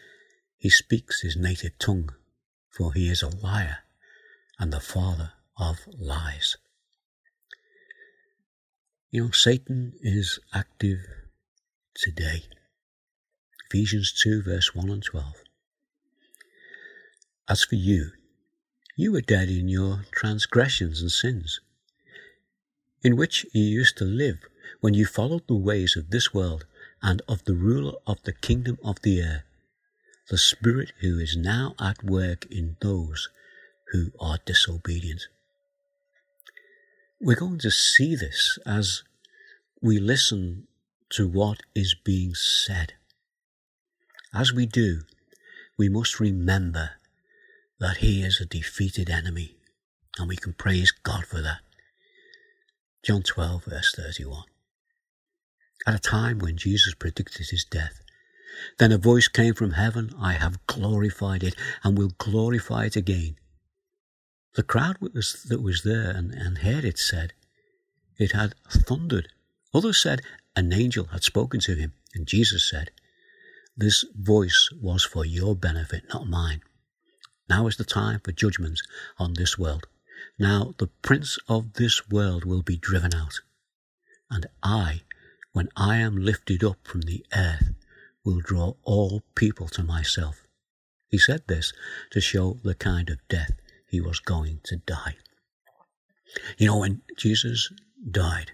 he 0.56 0.70
speaks 0.70 1.22
his 1.22 1.36
native 1.36 1.78
tongue, 1.78 2.10
for 2.70 2.92
he 2.92 3.08
is 3.08 3.22
a 3.22 3.34
liar 3.34 3.78
and 4.58 4.72
the 4.72 4.80
father 4.80 5.32
of 5.58 5.78
lies. 5.86 6.56
You 9.10 9.24
know, 9.24 9.30
Satan 9.30 9.92
is 10.00 10.38
active 10.54 10.98
today. 11.94 12.44
Ephesians 13.68 14.12
2, 14.22 14.42
verse 14.42 14.74
1 14.74 14.90
and 14.90 15.02
12. 15.02 15.34
As 17.48 17.64
for 17.64 17.74
you, 17.74 18.10
you 18.96 19.12
were 19.12 19.20
dead 19.20 19.48
in 19.48 19.68
your 19.68 20.06
transgressions 20.12 21.00
and 21.00 21.10
sins, 21.10 21.60
in 23.02 23.16
which 23.16 23.46
you 23.52 23.62
used 23.62 23.96
to 23.98 24.04
live 24.04 24.38
when 24.80 24.94
you 24.94 25.06
followed 25.06 25.46
the 25.46 25.54
ways 25.54 25.96
of 25.96 26.10
this 26.10 26.32
world 26.32 26.64
and 27.02 27.20
of 27.28 27.44
the 27.44 27.54
ruler 27.54 27.94
of 28.06 28.22
the 28.22 28.32
kingdom 28.32 28.78
of 28.84 29.00
the 29.02 29.20
air, 29.20 29.44
the 30.30 30.38
Spirit 30.38 30.92
who 31.00 31.18
is 31.18 31.36
now 31.36 31.74
at 31.80 32.04
work 32.04 32.46
in 32.50 32.76
those 32.80 33.28
who 33.92 34.12
are 34.20 34.38
disobedient. 34.46 35.26
We're 37.20 37.36
going 37.36 37.58
to 37.60 37.70
see 37.70 38.16
this 38.16 38.58
as 38.64 39.02
we 39.80 39.98
listen 39.98 40.68
to 41.12 41.28
what 41.28 41.60
is 41.74 41.94
being 42.04 42.34
said. 42.34 42.94
As 44.34 44.52
we 44.52 44.66
do, 44.66 45.02
we 45.78 45.88
must 45.88 46.20
remember 46.20 46.92
that 47.78 47.98
he 47.98 48.22
is 48.22 48.40
a 48.40 48.46
defeated 48.46 49.10
enemy, 49.10 49.56
and 50.18 50.28
we 50.28 50.36
can 50.36 50.52
praise 50.52 50.90
God 50.90 51.26
for 51.26 51.40
that. 51.42 51.60
John 53.04 53.22
12, 53.22 53.64
verse 53.64 53.94
31 53.96 54.44
at 55.86 55.94
a 55.94 55.98
time 55.98 56.38
when 56.38 56.56
Jesus 56.56 56.94
predicted 56.94 57.48
his 57.48 57.64
death. 57.64 58.00
Then 58.78 58.92
a 58.92 58.98
voice 58.98 59.28
came 59.28 59.54
from 59.54 59.72
heaven, 59.72 60.12
I 60.20 60.34
have 60.34 60.66
glorified 60.66 61.42
it 61.42 61.54
and 61.82 61.96
will 61.96 62.12
glorify 62.18 62.86
it 62.86 62.96
again. 62.96 63.36
The 64.54 64.62
crowd 64.62 64.98
that 65.00 65.62
was 65.62 65.82
there 65.82 66.10
and, 66.10 66.32
and 66.32 66.58
heard 66.58 66.84
it 66.84 66.98
said, 66.98 67.32
It 68.18 68.32
had 68.32 68.54
thundered. 68.68 69.28
Others 69.74 70.02
said, 70.02 70.20
An 70.54 70.72
angel 70.72 71.06
had 71.06 71.22
spoken 71.22 71.60
to 71.60 71.74
him. 71.74 71.92
And 72.14 72.26
Jesus 72.26 72.68
said, 72.68 72.90
This 73.76 74.04
voice 74.14 74.70
was 74.80 75.04
for 75.04 75.24
your 75.24 75.56
benefit, 75.56 76.04
not 76.12 76.28
mine. 76.28 76.60
Now 77.48 77.66
is 77.66 77.76
the 77.76 77.84
time 77.84 78.20
for 78.20 78.32
judgments 78.32 78.82
on 79.18 79.34
this 79.34 79.58
world. 79.58 79.86
Now 80.38 80.74
the 80.78 80.88
prince 81.02 81.38
of 81.48 81.74
this 81.74 82.08
world 82.08 82.44
will 82.44 82.62
be 82.62 82.76
driven 82.76 83.14
out. 83.14 83.40
And 84.30 84.46
I 84.62 85.02
when 85.52 85.68
I 85.76 85.96
am 85.96 86.16
lifted 86.16 86.64
up 86.64 86.78
from 86.84 87.02
the 87.02 87.24
earth, 87.36 87.74
will 88.24 88.40
draw 88.40 88.74
all 88.84 89.22
people 89.34 89.68
to 89.68 89.82
myself. 89.82 90.46
He 91.08 91.18
said 91.18 91.42
this 91.46 91.72
to 92.10 92.20
show 92.20 92.58
the 92.64 92.74
kind 92.74 93.10
of 93.10 93.26
death 93.28 93.52
he 93.86 94.00
was 94.00 94.20
going 94.20 94.60
to 94.64 94.76
die. 94.76 95.16
You 96.56 96.68
know, 96.68 96.78
when 96.78 97.02
Jesus 97.18 97.70
died, 98.10 98.52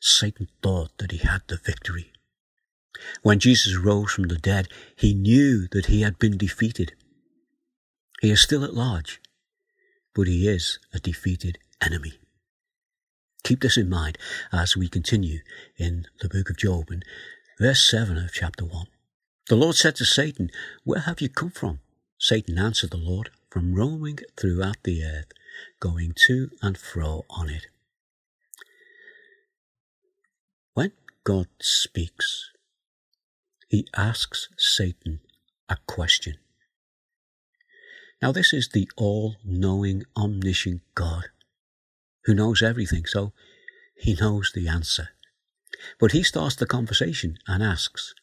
Satan 0.00 0.48
thought 0.62 0.96
that 0.98 1.12
he 1.12 1.18
had 1.18 1.42
the 1.48 1.56
victory. 1.56 2.12
When 3.22 3.38
Jesus 3.38 3.76
rose 3.76 4.12
from 4.12 4.24
the 4.24 4.36
dead, 4.36 4.68
he 4.96 5.14
knew 5.14 5.68
that 5.68 5.86
he 5.86 6.02
had 6.02 6.18
been 6.18 6.36
defeated. 6.36 6.94
He 8.20 8.30
is 8.30 8.40
still 8.40 8.64
at 8.64 8.74
large, 8.74 9.20
but 10.14 10.26
he 10.26 10.48
is 10.48 10.78
a 10.92 10.98
defeated 10.98 11.58
enemy. 11.80 12.14
Keep 13.44 13.60
this 13.60 13.76
in 13.76 13.88
mind 13.88 14.18
as 14.52 14.76
we 14.76 14.88
continue 14.88 15.40
in 15.76 16.06
the 16.20 16.28
book 16.28 16.50
of 16.50 16.56
Job 16.56 16.90
and 16.90 17.04
verse 17.58 17.88
7 17.88 18.16
of 18.16 18.32
chapter 18.32 18.64
1. 18.64 18.86
The 19.48 19.56
Lord 19.56 19.76
said 19.76 19.96
to 19.96 20.04
Satan, 20.04 20.50
Where 20.84 21.00
have 21.00 21.20
you 21.20 21.28
come 21.28 21.50
from? 21.50 21.80
Satan 22.18 22.58
answered 22.58 22.90
the 22.90 22.96
Lord, 22.96 23.30
From 23.50 23.74
roaming 23.74 24.18
throughout 24.36 24.82
the 24.82 25.02
earth, 25.04 25.32
going 25.80 26.12
to 26.26 26.50
and 26.60 26.76
fro 26.76 27.24
on 27.30 27.48
it. 27.48 27.66
When 30.74 30.92
God 31.28 31.48
speaks, 31.60 32.52
he 33.68 33.86
asks 33.94 34.48
Satan 34.56 35.20
a 35.68 35.76
question. 35.86 36.36
Now, 38.22 38.32
this 38.32 38.54
is 38.54 38.70
the 38.70 38.90
all 38.96 39.36
knowing, 39.44 40.04
omniscient 40.16 40.80
God 40.94 41.24
who 42.24 42.32
knows 42.32 42.62
everything, 42.62 43.04
so 43.04 43.34
he 43.94 44.14
knows 44.14 44.52
the 44.54 44.68
answer. 44.68 45.10
But 46.00 46.12
he 46.12 46.22
starts 46.22 46.56
the 46.56 46.64
conversation 46.64 47.36
and 47.46 47.62
asks, 47.62 48.14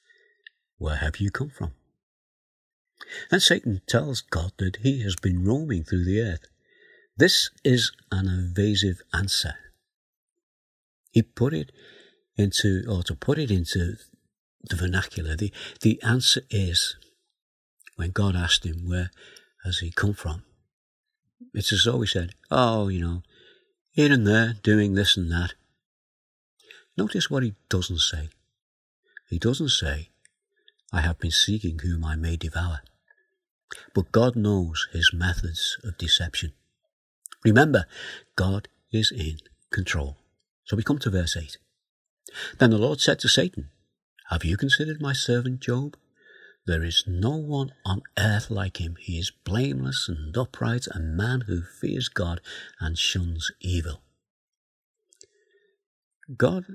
Where 0.79 0.95
have 0.95 1.17
you 1.17 1.29
come 1.29 1.51
from? 1.51 1.73
And 3.29 3.39
Satan 3.39 3.81
tells 3.85 4.21
God 4.21 4.53
that 4.57 4.77
he 4.77 5.03
has 5.03 5.15
been 5.15 5.45
roaming 5.45 5.83
through 5.83 6.05
the 6.05 6.21
earth. 6.21 6.47
This 7.15 7.51
is 7.63 7.91
an 8.11 8.25
evasive 8.27 9.03
answer. 9.13 9.53
He 11.11 11.21
put 11.21 11.53
it 11.53 11.71
into, 12.37 12.83
or 12.89 13.03
to 13.03 13.15
put 13.15 13.37
it 13.37 13.51
into 13.51 13.95
the 14.63 14.75
vernacular, 14.75 15.35
the, 15.35 15.51
the 15.81 16.01
answer 16.03 16.41
is 16.49 16.95
when 17.95 18.11
God 18.11 18.35
asked 18.35 18.65
him, 18.65 18.87
Where 18.87 19.11
has 19.63 19.79
he 19.79 19.91
come 19.91 20.13
from? 20.13 20.43
It's 21.53 21.71
as 21.71 21.83
though 21.85 22.01
he 22.01 22.07
said, 22.07 22.31
Oh, 22.51 22.87
you 22.87 22.99
know, 22.99 23.23
here 23.91 24.11
and 24.11 24.27
there 24.27 24.55
doing 24.61 24.93
this 24.93 25.15
and 25.15 25.31
that. 25.31 25.53
Notice 26.97 27.29
what 27.29 27.43
he 27.43 27.55
doesn't 27.69 27.99
say. 27.99 28.29
He 29.29 29.39
doesn't 29.39 29.69
say, 29.69 30.09
I 30.93 31.01
have 31.01 31.19
been 31.19 31.31
seeking 31.31 31.79
whom 31.79 32.05
I 32.05 32.15
may 32.15 32.37
devour. 32.37 32.81
But 33.93 34.11
God 34.11 34.35
knows 34.35 34.87
his 34.93 35.11
methods 35.13 35.77
of 35.83 35.97
deception. 35.97 36.53
Remember, 37.43 37.85
God 38.35 38.67
is 38.91 39.11
in 39.11 39.37
control. 39.71 40.17
So 40.65 40.75
we 40.75 40.83
come 40.83 40.99
to 40.99 41.09
verse 41.09 41.35
8. 41.35 41.57
Then 42.59 42.71
the 42.71 42.77
Lord 42.77 42.99
said 42.99 43.19
to 43.19 43.29
Satan, 43.29 43.69
Have 44.29 44.43
you 44.43 44.57
considered 44.57 45.01
my 45.01 45.13
servant 45.13 45.59
Job? 45.59 45.97
There 46.65 46.83
is 46.83 47.03
no 47.05 47.35
one 47.37 47.73
on 47.85 48.01
earth 48.17 48.49
like 48.49 48.77
him. 48.77 48.95
He 48.99 49.19
is 49.19 49.31
blameless 49.31 50.09
and 50.09 50.35
upright, 50.35 50.87
a 50.87 50.99
man 50.99 51.41
who 51.41 51.61
fears 51.61 52.09
God 52.09 52.41
and 52.79 52.97
shuns 52.97 53.51
evil. 53.61 54.01
God 56.35 56.65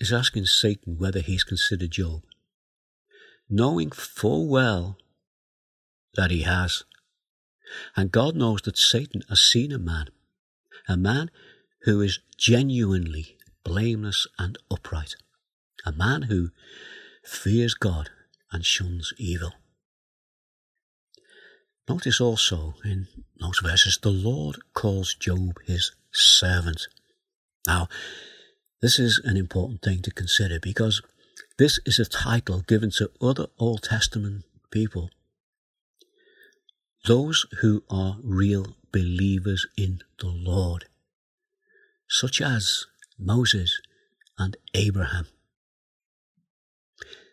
is 0.00 0.12
asking 0.12 0.46
Satan 0.46 0.98
whether 0.98 1.20
he's 1.20 1.44
considered 1.44 1.92
Job, 1.92 2.22
knowing 3.48 3.92
full 3.92 4.48
well 4.48 4.98
that 6.14 6.32
he 6.32 6.42
has. 6.42 6.82
And 7.94 8.10
God 8.10 8.34
knows 8.34 8.62
that 8.62 8.76
Satan 8.76 9.22
has 9.28 9.40
seen 9.40 9.70
a 9.70 9.78
man, 9.78 10.08
a 10.88 10.96
man 10.96 11.30
who 11.82 12.00
is 12.00 12.18
genuinely 12.36 13.36
blameless 13.64 14.26
and 14.38 14.58
upright, 14.70 15.14
a 15.84 15.92
man 15.92 16.22
who 16.22 16.50
fears 17.24 17.74
God 17.74 18.10
and 18.50 18.64
shuns 18.64 19.12
evil. 19.18 19.52
Notice 21.88 22.20
also 22.20 22.74
in 22.84 23.08
those 23.40 23.60
verses, 23.62 23.98
the 24.00 24.10
Lord 24.10 24.56
calls 24.72 25.14
Job 25.14 25.58
his 25.66 25.92
servant. 26.12 26.86
Now, 27.66 27.88
this 28.80 28.98
is 28.98 29.20
an 29.24 29.36
important 29.36 29.82
thing 29.82 30.02
to 30.02 30.10
consider 30.10 30.58
because 30.60 31.02
this 31.58 31.78
is 31.84 31.98
a 31.98 32.04
title 32.04 32.60
given 32.60 32.90
to 32.98 33.10
other 33.20 33.46
Old 33.58 33.82
Testament 33.82 34.44
people. 34.70 35.10
Those 37.04 37.46
who 37.60 37.82
are 37.90 38.18
real 38.22 38.76
believers 38.92 39.66
in 39.76 40.00
the 40.18 40.28
Lord, 40.28 40.86
such 42.08 42.40
as 42.40 42.86
Moses 43.24 43.80
and 44.38 44.56
Abraham. 44.74 45.26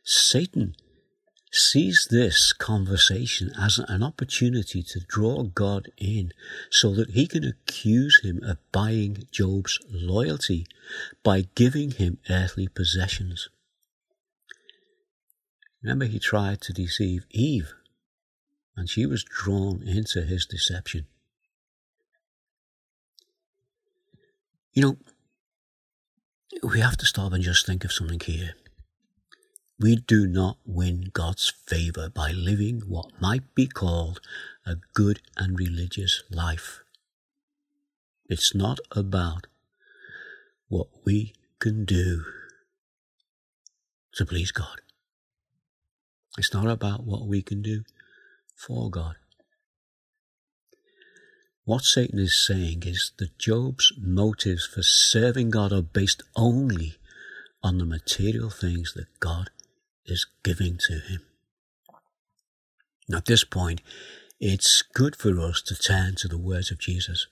Satan 0.03 0.75
sees 1.51 2.07
this 2.09 2.53
conversation 2.53 3.51
as 3.59 3.79
an 3.79 4.03
opportunity 4.03 4.83
to 4.83 4.99
draw 4.99 5.43
God 5.43 5.89
in 5.97 6.31
so 6.69 6.93
that 6.93 7.11
he 7.11 7.25
can 7.25 7.43
accuse 7.43 8.21
him 8.23 8.41
of 8.43 8.57
buying 8.71 9.27
Job's 9.31 9.79
loyalty 9.89 10.67
by 11.23 11.47
giving 11.55 11.91
him 11.91 12.19
earthly 12.29 12.67
possessions. 12.67 13.49
Remember, 15.81 16.05
he 16.05 16.19
tried 16.19 16.61
to 16.61 16.73
deceive 16.73 17.25
Eve, 17.31 17.73
and 18.75 18.89
she 18.89 19.05
was 19.05 19.23
drawn 19.23 19.81
into 19.81 20.21
his 20.21 20.45
deception. 20.45 21.07
You 24.73 24.83
know, 24.83 24.97
we 26.63 26.79
have 26.79 26.97
to 26.97 27.05
stop 27.05 27.33
and 27.33 27.43
just 27.43 27.65
think 27.65 27.83
of 27.83 27.91
something 27.91 28.19
here. 28.19 28.53
We 29.79 29.95
do 29.95 30.27
not 30.27 30.57
win 30.65 31.09
God's 31.13 31.53
favour 31.65 32.09
by 32.09 32.31
living 32.31 32.81
what 32.87 33.21
might 33.21 33.55
be 33.55 33.65
called 33.65 34.19
a 34.65 34.75
good 34.93 35.21
and 35.37 35.57
religious 35.57 36.23
life. 36.29 36.81
It's 38.27 38.53
not 38.53 38.79
about 38.91 39.47
what 40.67 40.87
we 41.05 41.33
can 41.59 41.85
do 41.85 42.25
to 44.13 44.25
please 44.25 44.51
God. 44.51 44.81
It's 46.37 46.53
not 46.53 46.67
about 46.67 47.05
what 47.05 47.25
we 47.25 47.41
can 47.41 47.61
do 47.61 47.83
for 48.55 48.89
God. 48.89 49.15
What 51.69 51.83
Satan 51.83 52.17
is 52.17 52.33
saying 52.33 52.81
is 52.87 53.11
that 53.19 53.37
Job's 53.37 53.93
motives 53.95 54.65
for 54.65 54.81
serving 54.81 55.51
God 55.51 55.71
are 55.71 55.83
based 55.83 56.23
only 56.35 56.95
on 57.61 57.77
the 57.77 57.85
material 57.85 58.49
things 58.49 58.95
that 58.95 59.19
God 59.19 59.51
is 60.03 60.25
giving 60.41 60.79
to 60.87 60.93
him. 60.93 61.21
At 63.13 63.25
this 63.25 63.43
point, 63.43 63.81
it's 64.39 64.81
good 64.81 65.15
for 65.15 65.39
us 65.39 65.61
to 65.67 65.75
turn 65.75 66.15
to 66.15 66.27
the 66.27 66.39
words 66.39 66.71
of 66.71 66.79
Jesus 66.79 67.27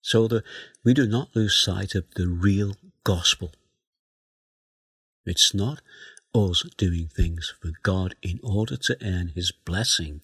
so 0.00 0.26
that 0.28 0.44
we 0.82 0.94
do 0.94 1.06
not 1.06 1.36
lose 1.36 1.54
sight 1.54 1.94
of 1.94 2.04
the 2.16 2.28
real 2.28 2.76
gospel. 3.04 3.52
It's 5.26 5.52
not 5.52 5.82
us 6.34 6.64
doing 6.78 7.10
things 7.14 7.52
for 7.60 7.72
God 7.82 8.14
in 8.22 8.40
order 8.42 8.78
to 8.78 8.96
earn 9.02 9.32
His 9.34 9.52
blessing. 9.52 10.22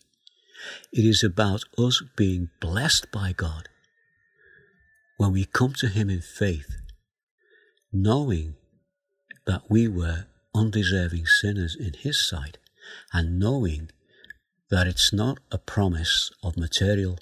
It 0.92 1.04
is 1.04 1.22
about 1.22 1.64
us 1.76 2.02
being 2.16 2.50
blessed 2.60 3.10
by 3.12 3.32
God 3.32 3.68
when 5.16 5.32
we 5.32 5.44
come 5.44 5.72
to 5.74 5.88
Him 5.88 6.08
in 6.08 6.20
faith, 6.20 6.76
knowing 7.92 8.54
that 9.46 9.62
we 9.68 9.88
were 9.88 10.26
undeserving 10.54 11.26
sinners 11.26 11.76
in 11.76 11.94
His 11.94 12.26
sight, 12.26 12.58
and 13.12 13.38
knowing 13.38 13.90
that 14.70 14.86
it's 14.86 15.12
not 15.12 15.38
a 15.50 15.58
promise 15.58 16.30
of 16.42 16.56
material, 16.56 17.18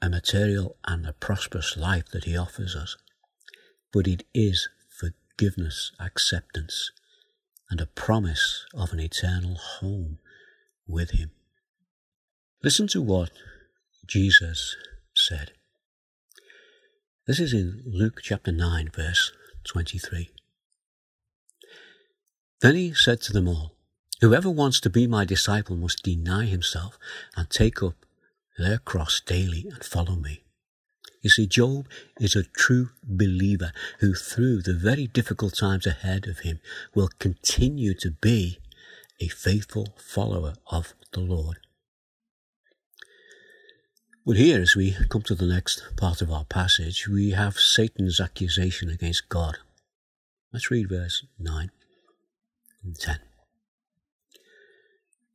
a 0.00 0.08
material 0.08 0.76
and 0.84 1.06
a 1.06 1.12
prosperous 1.12 1.76
life 1.76 2.08
that 2.12 2.24
He 2.24 2.36
offers 2.36 2.74
us, 2.74 2.96
but 3.92 4.06
it 4.06 4.24
is 4.34 4.68
forgiveness, 4.88 5.92
acceptance, 6.00 6.90
and 7.70 7.80
a 7.80 7.86
promise 7.86 8.66
of 8.74 8.92
an 8.92 9.00
eternal 9.00 9.54
home 9.54 10.18
with 10.86 11.10
Him. 11.10 11.30
Listen 12.64 12.86
to 12.88 13.02
what 13.02 13.32
Jesus 14.06 14.76
said. 15.16 15.50
This 17.26 17.40
is 17.40 17.52
in 17.52 17.82
Luke 17.84 18.20
chapter 18.22 18.52
9, 18.52 18.92
verse 18.94 19.32
23. 19.64 20.30
Then 22.60 22.76
he 22.76 22.94
said 22.94 23.20
to 23.22 23.32
them 23.32 23.48
all, 23.48 23.74
Whoever 24.20 24.48
wants 24.48 24.78
to 24.82 24.90
be 24.90 25.08
my 25.08 25.24
disciple 25.24 25.74
must 25.74 26.04
deny 26.04 26.44
himself 26.44 27.00
and 27.36 27.50
take 27.50 27.82
up 27.82 28.06
their 28.56 28.78
cross 28.78 29.20
daily 29.20 29.66
and 29.68 29.82
follow 29.82 30.14
me. 30.14 30.44
You 31.20 31.30
see, 31.30 31.48
Job 31.48 31.88
is 32.20 32.36
a 32.36 32.44
true 32.44 32.90
believer 33.02 33.72
who, 33.98 34.14
through 34.14 34.62
the 34.62 34.74
very 34.74 35.08
difficult 35.08 35.56
times 35.56 35.84
ahead 35.84 36.28
of 36.28 36.40
him, 36.40 36.60
will 36.94 37.10
continue 37.18 37.94
to 37.94 38.12
be 38.12 38.60
a 39.18 39.26
faithful 39.26 39.96
follower 39.98 40.54
of 40.70 40.94
the 41.12 41.20
Lord. 41.20 41.58
But 44.24 44.36
here, 44.36 44.60
as 44.60 44.76
we 44.76 44.96
come 45.08 45.22
to 45.22 45.34
the 45.34 45.46
next 45.46 45.82
part 45.96 46.22
of 46.22 46.30
our 46.30 46.44
passage, 46.44 47.08
we 47.08 47.30
have 47.30 47.58
Satan's 47.58 48.20
accusation 48.20 48.88
against 48.88 49.28
God. 49.28 49.58
Let's 50.52 50.70
read 50.70 50.88
verse 50.88 51.26
9 51.40 51.72
and 52.84 52.96
10. 52.96 53.18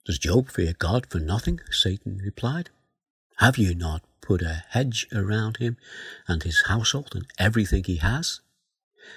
Does 0.05 0.19
Job 0.19 0.49
fear 0.49 0.71
God 0.71 1.05
for 1.09 1.19
nothing? 1.19 1.59
Satan 1.69 2.21
replied. 2.23 2.69
Have 3.39 3.57
you 3.57 3.75
not 3.75 4.03
put 4.21 4.41
a 4.41 4.63
hedge 4.69 5.05
around 5.13 5.57
him 5.57 5.75
and 6.25 6.43
his 6.43 6.63
household 6.67 7.11
and 7.13 7.25
everything 7.37 7.83
he 7.83 7.97
has? 7.97 8.39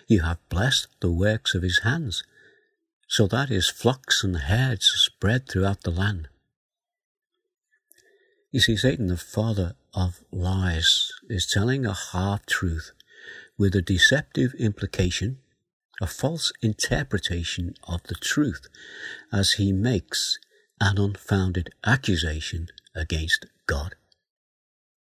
You 0.09 0.23
have 0.23 0.49
blessed 0.49 0.89
the 0.99 1.13
works 1.13 1.55
of 1.55 1.63
his 1.63 1.81
hands, 1.81 2.25
so 3.07 3.29
that 3.29 3.51
his 3.51 3.69
flocks 3.69 4.25
and 4.25 4.37
herds 4.37 4.87
spread 4.87 5.49
throughout 5.49 5.83
the 5.83 5.93
land. 5.93 6.29
You 8.51 8.61
see, 8.61 8.77
Satan, 8.77 9.07
the 9.07 9.17
father 9.17 9.75
of 9.95 10.21
lies, 10.33 11.13
is 11.29 11.47
telling 11.47 11.87
a 11.87 11.95
half 11.95 12.47
truth 12.47 12.93
with 13.57 13.75
a 13.77 13.83
deceptive 13.83 14.55
implication 14.59 15.39
a 16.01 16.07
false 16.07 16.53
interpretation 16.63 17.75
of 17.87 18.03
the 18.05 18.15
truth 18.15 18.67
as 19.33 19.53
he 19.53 19.73
makes 19.73 20.39
an 20.81 20.99
unfounded 20.99 21.71
accusation 21.85 22.69
against 22.95 23.47
God. 23.67 23.95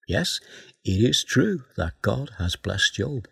Yes, 0.07 0.39
it 0.83 1.03
is 1.03 1.23
true 1.23 1.63
that 1.77 2.01
God 2.01 2.31
has 2.39 2.55
blessed 2.55 2.95
Job. 2.95 3.27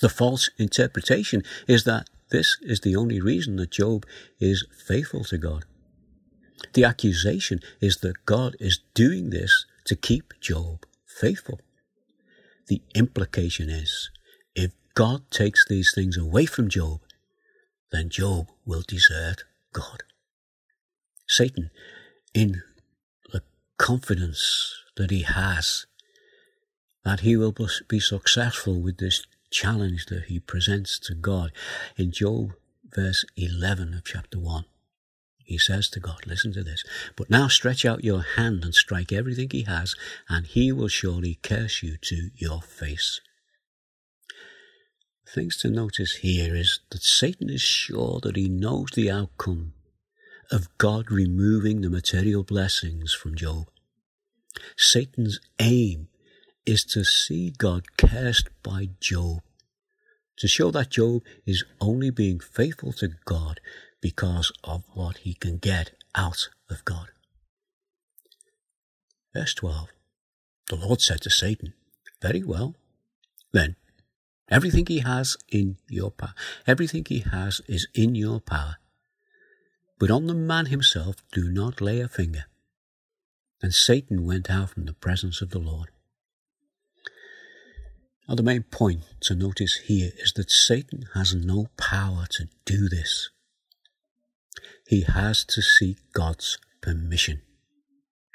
The 0.00 0.08
false 0.08 0.50
interpretation 0.58 1.42
is 1.68 1.84
that 1.84 2.08
this 2.30 2.58
is 2.62 2.80
the 2.80 2.96
only 2.96 3.20
reason 3.20 3.56
that 3.56 3.70
Job 3.70 4.04
is 4.40 4.66
faithful 4.86 5.24
to 5.24 5.38
God. 5.38 5.64
The 6.72 6.84
accusation 6.84 7.60
is 7.80 7.98
that 7.98 8.26
God 8.26 8.56
is 8.60 8.80
doing 8.94 9.30
this 9.30 9.64
to 9.86 9.96
keep 9.96 10.34
Job 10.40 10.84
faithful. 11.06 11.60
The 12.68 12.82
implication 12.94 13.70
is 13.70 14.10
if 14.54 14.72
God 14.94 15.30
takes 15.30 15.66
these 15.66 15.92
things 15.94 16.16
away 16.16 16.46
from 16.46 16.68
Job, 16.68 17.00
then 17.90 18.10
Job 18.10 18.50
will 18.66 18.82
desert 18.86 19.44
God. 19.72 20.02
Satan, 21.26 21.70
in 22.34 22.62
the 23.32 23.42
confidence 23.78 24.74
that 24.96 25.10
he 25.10 25.22
has 25.22 25.86
that 27.04 27.20
he 27.20 27.36
will 27.36 27.54
be 27.88 28.00
successful 28.00 28.80
with 28.80 28.98
this 28.98 29.22
challenge 29.50 30.06
that 30.06 30.24
he 30.24 30.38
presents 30.38 30.98
to 30.98 31.14
God, 31.14 31.52
in 31.96 32.12
Job 32.12 32.52
verse 32.94 33.24
11 33.36 33.94
of 33.94 34.04
chapter 34.04 34.38
1, 34.38 34.64
he 35.48 35.58
says 35.58 35.88
to 35.90 36.00
God, 36.00 36.26
Listen 36.26 36.52
to 36.52 36.62
this, 36.62 36.84
but 37.16 37.30
now 37.30 37.48
stretch 37.48 37.84
out 37.84 38.04
your 38.04 38.22
hand 38.22 38.64
and 38.64 38.74
strike 38.74 39.12
everything 39.12 39.48
he 39.50 39.62
has, 39.62 39.96
and 40.28 40.46
he 40.46 40.70
will 40.70 40.88
surely 40.88 41.38
curse 41.42 41.82
you 41.82 41.96
to 42.02 42.30
your 42.36 42.62
face 42.62 43.20
things 45.28 45.56
to 45.58 45.70
notice 45.70 46.16
here 46.16 46.54
is 46.54 46.80
that 46.90 47.02
Satan 47.02 47.50
is 47.50 47.60
sure 47.60 48.20
that 48.22 48.36
he 48.36 48.48
knows 48.48 48.90
the 48.94 49.10
outcome 49.10 49.74
of 50.50 50.68
God 50.78 51.10
removing 51.10 51.80
the 51.80 51.90
material 51.90 52.42
blessings 52.42 53.12
from 53.12 53.36
Job. 53.36 53.68
Satan's 54.76 55.38
aim 55.60 56.08
is 56.64 56.84
to 56.84 57.04
see 57.04 57.52
God 57.56 57.96
cursed 57.96 58.48
by 58.62 58.88
Job, 59.00 59.42
to 60.38 60.48
show 60.48 60.70
that 60.70 60.90
Job 60.90 61.22
is 61.46 61.64
only 61.80 62.10
being 62.10 62.40
faithful 62.40 62.92
to 62.94 63.10
God 63.24 63.60
because 64.00 64.52
of 64.64 64.84
what 64.94 65.18
he 65.18 65.34
can 65.34 65.58
get 65.58 65.92
out 66.14 66.48
of 66.70 66.84
God. 66.84 67.08
Verse 69.34 69.54
12 69.54 69.88
The 70.68 70.76
Lord 70.76 71.00
said 71.00 71.20
to 71.22 71.30
Satan, 71.30 71.74
Very 72.22 72.42
well. 72.42 72.74
Then, 73.52 73.76
everything 74.50 74.86
he 74.86 75.00
has 75.00 75.36
in 75.48 75.76
your 75.88 76.10
power, 76.10 76.34
everything 76.66 77.04
he 77.06 77.20
has 77.20 77.60
is 77.66 77.88
in 77.94 78.14
your 78.14 78.40
power. 78.40 78.76
But 79.98 80.10
on 80.10 80.26
the 80.26 80.34
man 80.34 80.66
himself 80.66 81.16
do 81.32 81.50
not 81.50 81.80
lay 81.80 82.00
a 82.00 82.08
finger. 82.08 82.44
And 83.60 83.74
Satan 83.74 84.24
went 84.24 84.48
out 84.48 84.70
from 84.70 84.84
the 84.84 84.92
presence 84.92 85.42
of 85.42 85.50
the 85.50 85.58
Lord. 85.58 85.88
Now, 88.28 88.34
the 88.34 88.42
main 88.42 88.62
point 88.62 89.02
to 89.22 89.34
notice 89.34 89.76
here 89.86 90.12
is 90.18 90.32
that 90.34 90.50
Satan 90.50 91.06
has 91.14 91.34
no 91.34 91.68
power 91.76 92.26
to 92.30 92.48
do 92.66 92.88
this. 92.88 93.30
He 94.88 95.02
has 95.02 95.44
to 95.44 95.60
seek 95.60 95.98
God's 96.14 96.56
permission, 96.80 97.42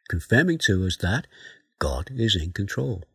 confirming 0.07 0.59
to 0.59 0.85
us 0.85 0.97
that 0.97 1.25
God 1.79 2.11
is 2.15 2.35
in 2.35 2.53
control. 2.53 3.05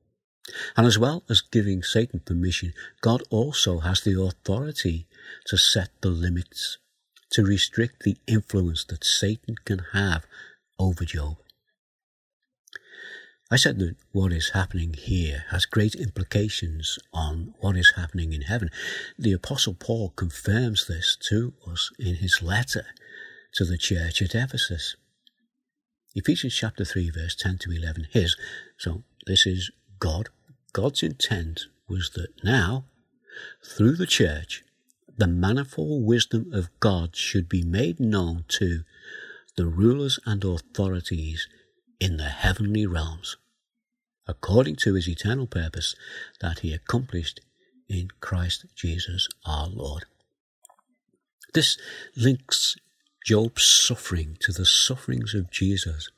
And 0.76 0.88
as 0.88 0.98
well 0.98 1.22
as 1.30 1.40
giving 1.40 1.84
Satan 1.84 2.18
permission, 2.18 2.72
God 3.00 3.22
also 3.30 3.78
has 3.78 4.00
the 4.00 4.20
authority 4.20 5.06
to 5.46 5.56
set 5.56 5.90
the 6.00 6.08
limits, 6.08 6.78
to 7.30 7.44
restrict 7.44 8.02
the 8.02 8.16
influence 8.26 8.84
that 8.86 9.04
Satan 9.04 9.54
can 9.64 9.84
have 9.92 10.26
over 10.76 11.04
Job. 11.04 11.36
I 13.52 13.56
said 13.56 13.78
that 13.78 13.94
what 14.10 14.32
is 14.32 14.50
happening 14.50 14.94
here 14.94 15.44
has 15.50 15.64
great 15.64 15.94
implications 15.94 16.98
on 17.12 17.54
what 17.60 17.76
is 17.76 17.92
happening 17.94 18.32
in 18.32 18.42
heaven. 18.42 18.68
The 19.16 19.32
Apostle 19.32 19.74
Paul 19.74 20.10
confirms 20.16 20.88
this 20.88 21.16
to 21.28 21.54
us 21.70 21.92
in 22.00 22.16
his 22.16 22.42
letter 22.42 22.84
to 23.58 23.64
the 23.64 23.76
church 23.76 24.22
at 24.22 24.36
Ephesus. 24.36 24.94
Ephesians 26.14 26.54
chapter 26.54 26.84
3, 26.84 27.10
verse 27.10 27.34
10 27.34 27.58
to 27.58 27.72
11. 27.72 28.06
His, 28.12 28.36
so 28.76 29.02
this 29.26 29.48
is 29.48 29.72
God. 29.98 30.28
God's 30.72 31.02
intent 31.02 31.62
was 31.88 32.10
that 32.10 32.28
now, 32.44 32.84
through 33.66 33.96
the 33.96 34.06
church, 34.06 34.62
the 35.16 35.26
manifold 35.26 36.06
wisdom 36.06 36.52
of 36.52 36.70
God 36.78 37.16
should 37.16 37.48
be 37.48 37.64
made 37.64 37.98
known 37.98 38.44
to 38.46 38.84
the 39.56 39.66
rulers 39.66 40.20
and 40.24 40.44
authorities 40.44 41.48
in 41.98 42.16
the 42.16 42.28
heavenly 42.28 42.86
realms, 42.86 43.38
according 44.28 44.76
to 44.76 44.94
his 44.94 45.08
eternal 45.08 45.48
purpose 45.48 45.96
that 46.40 46.60
he 46.60 46.72
accomplished 46.72 47.40
in 47.88 48.10
Christ 48.20 48.66
Jesus 48.76 49.26
our 49.44 49.66
Lord. 49.66 50.04
This 51.54 51.76
links 52.14 52.76
Job's 53.24 53.64
suffering 53.64 54.36
to 54.40 54.52
the 54.52 54.66
sufferings 54.66 55.34
of 55.34 55.50
Jesus. 55.50 56.10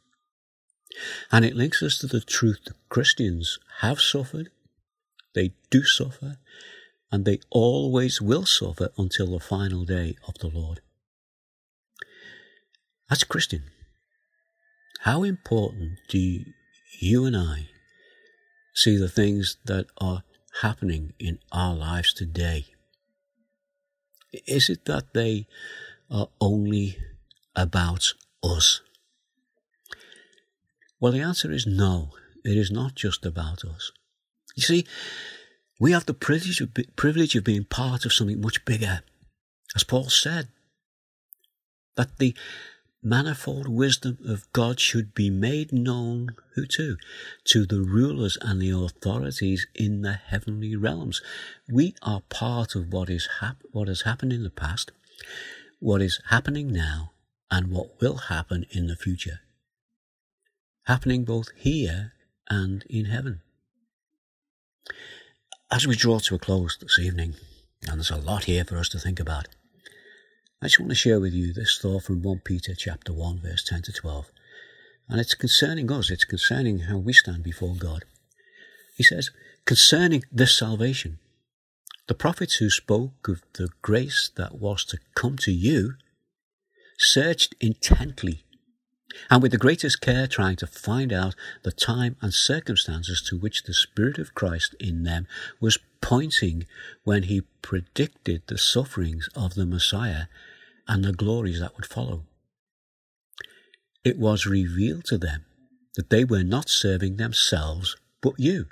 And 1.30 1.44
it 1.44 1.56
links 1.56 1.82
us 1.82 1.98
to 1.98 2.06
the 2.06 2.20
truth 2.20 2.60
that 2.66 2.88
Christians 2.88 3.58
have 3.80 4.00
suffered, 4.00 4.50
they 5.34 5.52
do 5.70 5.84
suffer, 5.84 6.38
and 7.12 7.24
they 7.24 7.40
always 7.50 8.20
will 8.20 8.46
suffer 8.46 8.90
until 8.96 9.26
the 9.28 9.40
final 9.40 9.84
day 9.84 10.16
of 10.26 10.34
the 10.38 10.48
Lord. 10.48 10.80
As 13.10 13.22
a 13.22 13.26
Christian, 13.26 13.64
how 15.00 15.22
important 15.24 15.98
do 16.08 16.44
you 17.00 17.24
and 17.24 17.36
I 17.36 17.68
see 18.74 18.96
the 18.96 19.08
things 19.08 19.56
that 19.64 19.86
are 19.98 20.22
happening 20.62 21.14
in 21.18 21.38
our 21.50 21.74
lives 21.74 22.12
today? 22.12 22.66
Is 24.46 24.68
it 24.68 24.84
that 24.84 25.12
they 25.12 25.46
are 26.10 26.28
only 26.40 26.98
about 27.54 28.14
us? 28.42 28.80
Well, 30.98 31.12
the 31.12 31.20
answer 31.20 31.50
is 31.50 31.66
no. 31.66 32.10
It 32.44 32.56
is 32.56 32.70
not 32.70 32.94
just 32.94 33.24
about 33.24 33.64
us. 33.64 33.92
You 34.56 34.62
see, 34.62 34.86
we 35.78 35.92
have 35.92 36.06
the 36.06 36.14
privilege 36.14 36.60
of, 36.60 36.70
privilege 36.96 37.34
of 37.36 37.44
being 37.44 37.64
part 37.64 38.04
of 38.04 38.12
something 38.12 38.40
much 38.40 38.64
bigger. 38.64 39.02
As 39.74 39.84
Paul 39.84 40.10
said, 40.10 40.48
that 41.96 42.18
the 42.18 42.34
manifold 43.02 43.66
wisdom 43.68 44.18
of 44.26 44.50
God 44.52 44.78
should 44.78 45.14
be 45.14 45.30
made 45.30 45.72
known 45.72 46.36
who 46.54 46.66
to? 46.66 46.96
To 47.44 47.64
the 47.64 47.80
rulers 47.80 48.36
and 48.42 48.60
the 48.60 48.70
authorities 48.70 49.66
in 49.74 50.02
the 50.02 50.12
heavenly 50.12 50.76
realms. 50.76 51.22
We 51.68 51.94
are 52.02 52.22
part 52.28 52.74
of 52.74 52.92
what 52.92 53.08
is 53.08 53.28
hap- 53.40 53.62
what 53.72 53.88
has 53.88 54.02
happened 54.02 54.32
in 54.32 54.42
the 54.42 54.50
past, 54.50 54.92
what 55.80 56.02
is 56.02 56.20
happening 56.28 56.70
now, 56.70 57.10
and 57.50 57.70
what 57.72 58.00
will 58.00 58.16
happen 58.28 58.66
in 58.70 58.86
the 58.86 58.94
future. 58.94 59.40
Happening 60.84 61.24
both 61.24 61.48
here 61.56 62.12
and 62.48 62.84
in 62.88 63.06
heaven. 63.06 63.40
As 65.70 65.86
we 65.86 65.96
draw 65.96 66.18
to 66.18 66.34
a 66.34 66.38
close 66.38 66.76
this 66.78 66.98
evening, 66.98 67.34
and 67.88 67.96
there's 67.96 68.10
a 68.10 68.16
lot 68.16 68.44
here 68.44 68.64
for 68.64 68.76
us 68.76 68.90
to 68.90 68.98
think 68.98 69.18
about, 69.18 69.48
I 70.62 70.66
just 70.66 70.78
want 70.78 70.90
to 70.90 70.96
share 70.96 71.18
with 71.18 71.32
you 71.32 71.54
this 71.54 71.78
thought 71.80 72.02
from 72.02 72.20
1 72.20 72.42
Peter 72.44 72.74
chapter 72.74 73.14
1 73.14 73.40
verse 73.40 73.64
10 73.64 73.82
to 73.82 73.92
12. 73.92 74.26
And 75.08 75.18
it's 75.18 75.34
concerning 75.34 75.90
us, 75.90 76.10
it's 76.10 76.24
concerning 76.24 76.80
how 76.80 76.98
we 76.98 77.14
stand 77.14 77.42
before 77.42 77.74
God. 77.74 78.04
He 78.96 79.02
says, 79.02 79.30
concerning 79.64 80.24
this 80.30 80.56
salvation, 80.56 81.18
the 82.10 82.14
prophets 82.14 82.56
who 82.56 82.68
spoke 82.68 83.28
of 83.28 83.40
the 83.52 83.68
grace 83.82 84.32
that 84.34 84.56
was 84.56 84.84
to 84.84 84.98
come 85.14 85.36
to 85.36 85.52
you 85.52 85.94
searched 86.98 87.54
intently 87.60 88.42
and 89.30 89.40
with 89.40 89.52
the 89.52 89.56
greatest 89.56 90.00
care 90.00 90.26
trying 90.26 90.56
to 90.56 90.66
find 90.66 91.12
out 91.12 91.36
the 91.62 91.70
time 91.70 92.16
and 92.20 92.34
circumstances 92.34 93.22
to 93.22 93.38
which 93.38 93.62
the 93.62 93.72
Spirit 93.72 94.18
of 94.18 94.34
Christ 94.34 94.74
in 94.80 95.04
them 95.04 95.28
was 95.60 95.78
pointing 96.00 96.66
when 97.04 97.22
he 97.22 97.42
predicted 97.62 98.42
the 98.48 98.58
sufferings 98.58 99.28
of 99.36 99.54
the 99.54 99.64
Messiah 99.64 100.24
and 100.88 101.04
the 101.04 101.12
glories 101.12 101.60
that 101.60 101.76
would 101.76 101.86
follow. 101.86 102.24
It 104.02 104.18
was 104.18 104.46
revealed 104.46 105.04
to 105.04 105.16
them 105.16 105.44
that 105.94 106.10
they 106.10 106.24
were 106.24 106.42
not 106.42 106.68
serving 106.68 107.18
themselves 107.18 107.96
but 108.20 108.34
you. 108.36 108.66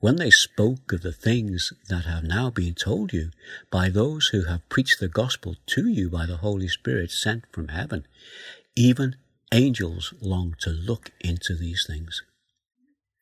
When 0.00 0.16
they 0.16 0.30
spoke 0.30 0.92
of 0.92 1.02
the 1.02 1.12
things 1.12 1.74
that 1.88 2.06
have 2.06 2.24
now 2.24 2.48
been 2.48 2.74
told 2.74 3.12
you 3.12 3.30
by 3.70 3.90
those 3.90 4.28
who 4.28 4.44
have 4.44 4.66
preached 4.70 4.98
the 4.98 5.08
gospel 5.08 5.56
to 5.66 5.86
you 5.86 6.08
by 6.08 6.24
the 6.24 6.38
Holy 6.38 6.68
Spirit 6.68 7.10
sent 7.10 7.44
from 7.52 7.68
heaven, 7.68 8.06
even 8.74 9.16
angels 9.52 10.14
long 10.20 10.56
to 10.60 10.70
look 10.70 11.10
into 11.20 11.54
these 11.54 11.84
things. 11.86 12.22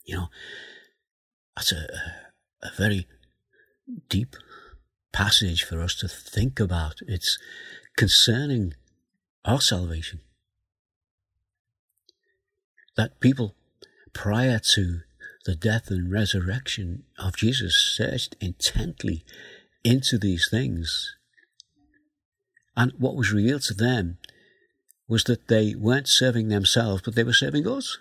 You 0.05 0.17
know, 0.17 0.29
that's 1.57 1.73
a, 1.73 1.89
a 2.63 2.71
very 2.77 3.09
deep 4.09 4.37
passage 5.13 5.65
for 5.65 5.83
us 5.83 5.97
to 5.97 6.07
think 6.07 6.61
about. 6.61 7.01
It's 7.09 7.41
concerning 7.97 8.75
our 9.45 9.61
salvation. 9.61 10.21
That 12.97 13.19
people 13.19 13.57
prior 14.13 14.61
to 14.75 15.01
the 15.49 15.57
death 15.57 15.91
and 15.91 16.13
resurrection 16.13 17.05
of 17.19 17.35
Jesus 17.35 17.75
searched 17.75 18.37
intently 18.39 19.25
into 19.83 20.19
these 20.19 20.47
things. 20.51 21.17
And 22.77 22.93
what 22.99 23.17
was 23.17 23.33
revealed 23.33 23.63
to 23.63 23.73
them 23.73 24.19
was 25.09 25.25
that 25.25 25.49
they 25.49 25.75
weren't 25.75 26.07
serving 26.07 26.49
themselves, 26.49 27.01
but 27.03 27.15
they 27.15 27.25
were 27.25 27.33
serving 27.33 27.67
us. 27.67 27.97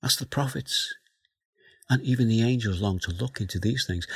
That's 0.00 0.16
the 0.16 0.24
prophets. 0.24 0.94
And 1.90 2.00
even 2.00 2.26
the 2.26 2.40
angels 2.40 2.80
long 2.80 3.00
to 3.00 3.10
look 3.10 3.38
into 3.38 3.58
these 3.58 3.84
things. 3.86 4.06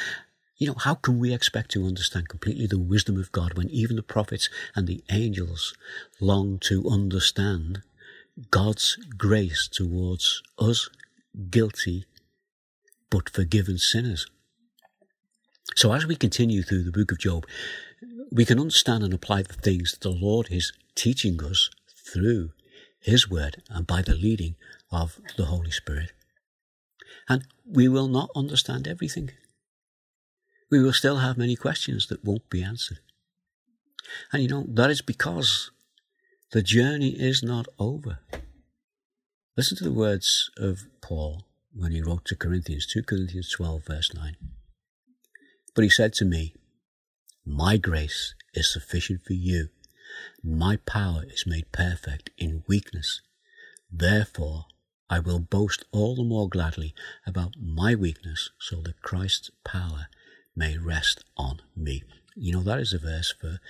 You 0.57 0.69
know, 0.69 0.77
how 0.79 0.95
can 0.95 1.19
we 1.19 1.35
expect 1.35 1.73
to 1.73 1.85
understand 1.85 2.31
completely 2.31 2.67
the 2.67 2.79
wisdom 2.79 3.21
of 3.21 3.33
God 3.33 3.53
when 3.59 3.69
even 3.69 3.97
the 3.97 4.03
prophets 4.03 4.49
and 4.75 4.87
the 4.87 5.05
angels 5.11 5.75
long 6.23 6.59
to 6.61 6.89
understand 6.89 7.83
God's 8.51 8.97
grace 9.19 9.69
towards 9.71 10.43
us, 10.59 10.89
guilty 11.51 12.05
but 13.11 13.29
forgiven 13.29 13.79
sinners? 13.79 14.27
So, 15.77 15.93
as 15.93 16.07
we 16.07 16.17
continue 16.17 16.63
through 16.63 16.85
the 16.85 16.93
book 16.93 17.13
of 17.13 17.19
Job, 17.19 17.47
we 18.31 18.45
can 18.45 18.61
understand 18.61 19.05
and 19.05 19.15
apply 19.15 19.43
the 19.43 19.55
things 19.55 19.93
that 19.93 20.01
the 20.01 20.11
Lord 20.11 20.49
is 20.51 20.73
teaching 20.95 21.43
us 21.43 21.71
through 22.13 22.51
His 23.01 23.31
Word 23.31 23.63
and 23.71 23.87
by 23.87 24.03
the 24.03 24.15
leading 24.15 24.57
of 24.91 25.21
the 25.37 25.47
Holy 25.47 25.71
Spirit. 25.71 26.13
And 27.29 27.47
we 27.65 27.89
will 27.89 28.09
not 28.09 28.31
understand 28.35 28.87
everything 28.87 29.31
we 30.73 30.83
will 30.83 30.95
still 30.95 31.19
have 31.19 31.37
many 31.37 31.55
questions 31.55 32.07
that 32.07 32.25
won't 32.25 32.49
be 32.49 32.63
answered. 32.63 32.99
And 34.33 34.43
you 34.43 34.49
know, 34.49 34.65
that 34.69 34.91
is 34.91 35.03
because 35.03 35.71
the 36.53 36.63
journey 36.63 37.11
is 37.11 37.43
not 37.43 37.67
over. 37.79 38.21
Listen 39.55 39.77
to 39.77 39.85
the 39.85 39.93
words 39.93 40.51
of 40.57 40.87
Paul 41.03 41.45
when 41.75 41.93
he 41.93 42.01
wrote 42.01 42.25
to 42.25 42.35
Corinthians, 42.35 42.87
2 42.87 43.03
Corinthians 43.03 43.51
12, 43.51 43.85
verse 43.85 44.15
9. 44.15 44.35
But 45.75 45.85
he 45.85 45.91
said 45.91 46.15
to 46.15 46.25
me, 46.25 46.55
My 47.45 47.77
grace 47.77 48.35
is 48.55 48.73
sufficient 48.73 49.21
for 49.27 49.35
you. 49.35 49.69
My 50.43 50.77
power 50.77 51.25
is 51.29 51.45
made 51.47 51.71
perfect 51.71 52.31
in 52.39 52.65
weakness. 52.67 53.21
Therefore, 53.91 54.65
I 55.11 55.19
will 55.19 55.39
boast 55.39 55.85
all 55.93 56.17
the 56.17 56.25
more 56.25 56.49
gladly 56.49 56.95
about 57.27 57.53
my 57.61 57.95
weakness 57.95 58.49
so 58.59 58.81
that 58.81 59.03
Christ's 59.03 59.51
power 59.67 60.07
may 60.57 60.79
rest 60.79 61.25
on 61.37 61.61
me. 61.77 62.05
You 62.35 62.53
know, 62.55 62.63
that 62.63 62.81
is 62.81 62.95
a 62.95 62.99
verse 62.99 63.35
for 63.39 63.61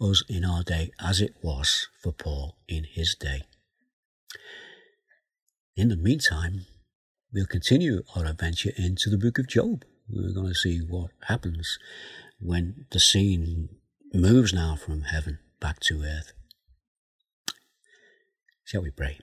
us 0.00 0.22
in 0.28 0.44
our 0.44 0.62
day 0.62 0.92
as 1.00 1.20
it 1.20 1.34
was 1.42 1.88
for 2.00 2.12
Paul 2.12 2.58
in 2.68 2.84
his 2.84 3.16
day. 3.16 3.42
In 5.74 5.88
the 5.88 5.96
meantime, 5.96 6.66
we'll 7.32 7.46
continue 7.46 8.02
our 8.14 8.26
adventure 8.26 8.72
into 8.76 9.08
the 9.08 9.16
book 9.16 9.38
of 9.38 9.48
Job. 9.48 9.84
We're 10.06 10.34
going 10.34 10.48
to 10.48 10.54
see 10.54 10.80
what 10.80 11.12
happens 11.28 11.78
when 12.38 12.84
the 12.90 13.00
scene 13.00 13.70
moves 14.12 14.52
now 14.52 14.76
from 14.76 15.04
heaven 15.04 15.38
back 15.60 15.80
to 15.80 16.02
earth. 16.02 16.34
Shall 18.64 18.82
we 18.82 18.90
pray? 18.90 19.20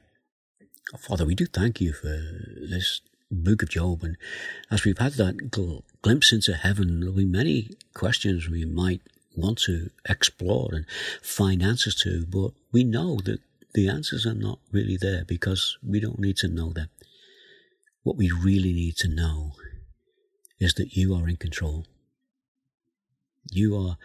Father, 0.98 1.24
we 1.24 1.36
do 1.36 1.46
thank 1.46 1.80
you 1.80 1.94
for 1.94 2.08
this 2.08 3.02
book 3.30 3.62
of 3.62 3.70
Job. 3.70 4.04
And 4.04 4.18
as 4.72 4.84
we've 4.84 4.98
had 4.98 5.14
that 5.14 5.52
gl- 5.52 5.84
glimpse 6.02 6.34
into 6.34 6.56
heaven, 6.56 7.00
there'll 7.00 7.16
be 7.16 7.26
many 7.26 7.70
questions 7.94 8.50
we 8.50 8.66
might 8.66 9.02
want 9.36 9.60
to 9.60 9.92
explore 10.10 10.74
and 10.74 10.88
find 11.22 11.62
answers 11.62 11.94
to, 11.98 12.26
but 12.26 12.54
we 12.72 12.84
know 12.84 13.20
that 13.26 13.40
the 13.80 13.88
answers 13.88 14.26
are 14.26 14.34
not 14.34 14.60
really 14.74 14.98
there 14.98 15.24
because 15.24 15.78
we 15.82 16.02
don't 16.02 16.20
need 16.20 16.36
to 16.36 16.50
know 16.50 16.74
them. 16.74 16.90
What 18.04 18.18
we 18.18 18.30
really 18.30 18.74
need 18.74 18.98
to 18.98 19.08
know 19.08 19.54
is 20.60 20.74
that 20.74 20.98
you 20.98 21.16
are 21.16 21.30
in 21.30 21.38
control. 21.38 21.86
You 23.50 23.78
are 23.78 23.98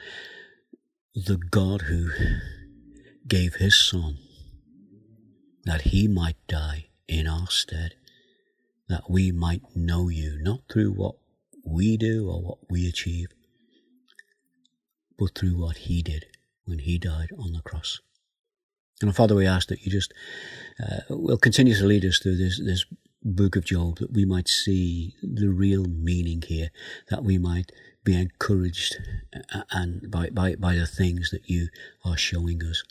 the 1.13 1.39
God 1.39 1.83
who 1.83 2.11
gave 3.27 3.57
his 3.57 3.77
son 3.77 4.19
that 5.65 5.81
he 5.81 6.07
might 6.07 6.37
die 6.47 6.87
in 7.09 7.27
our 7.27 7.49
stead, 7.49 7.97
that 8.89 9.11
we 9.11 9.33
might 9.33 9.75
know 9.75 10.09
you, 10.09 10.39
not 10.41 10.61
through 10.71 10.93
what 10.93 11.17
we 11.65 11.97
do 11.97 12.31
or 12.31 12.41
what 12.41 12.59
we 12.71 12.89
achieve, 12.89 13.29
but 15.19 15.35
through 15.35 15.57
what 15.57 15.79
he 15.79 16.01
did 16.01 16.27
when 16.65 16.79
he 16.79 16.97
died 16.97 17.31
on 17.37 17.55
the 17.55 17.63
cross. 17.63 18.01
And 19.03 19.15
Father, 19.15 19.35
we 19.35 19.47
ask 19.47 19.69
that 19.69 19.83
you 19.83 19.91
just 19.91 20.13
uh, 20.83 21.01
will 21.11 21.39
continue 21.39 21.75
to 21.75 21.85
lead 21.85 22.05
us 22.05 22.19
through 22.19 22.37
this, 22.37 22.61
this 22.65 22.85
book 23.23 23.57
of 23.57 23.65
Job, 23.65 23.99
that 23.99 24.13
we 24.13 24.25
might 24.25 24.49
see 24.49 25.15
the 25.23 25.49
real 25.49 25.85
meaning 25.85 26.43
here, 26.47 26.71
that 27.11 27.25
we 27.25 27.39
might 27.39 27.73
be 28.05 28.17
encouraged 28.21 28.97
uh, 29.55 29.63
and 29.71 30.11
by, 30.11 30.31
by, 30.31 30.55
by 30.55 30.75
the 30.75 30.87
things 30.87 31.31
that 31.31 31.49
you 31.49 31.69
are 32.05 32.17
showing 32.17 32.63
us 32.63 32.83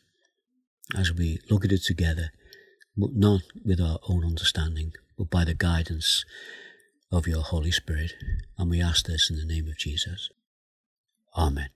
as 0.97 1.13
we 1.13 1.39
look 1.49 1.63
at 1.63 1.71
it 1.71 1.83
together 1.83 2.31
but 2.95 3.15
not 3.15 3.41
with 3.63 3.79
our 3.79 3.99
own 4.07 4.23
understanding, 4.23 4.93
but 5.17 5.29
by 5.29 5.43
the 5.43 5.53
guidance 5.53 6.25
of 7.11 7.27
your 7.27 7.41
Holy 7.41 7.71
Spirit. 7.71 8.13
And 8.57 8.69
we 8.69 8.81
ask 8.81 9.05
this 9.05 9.29
in 9.29 9.37
the 9.37 9.45
name 9.45 9.67
of 9.67 9.77
Jesus. 9.77 10.29
Amen. 11.35 11.69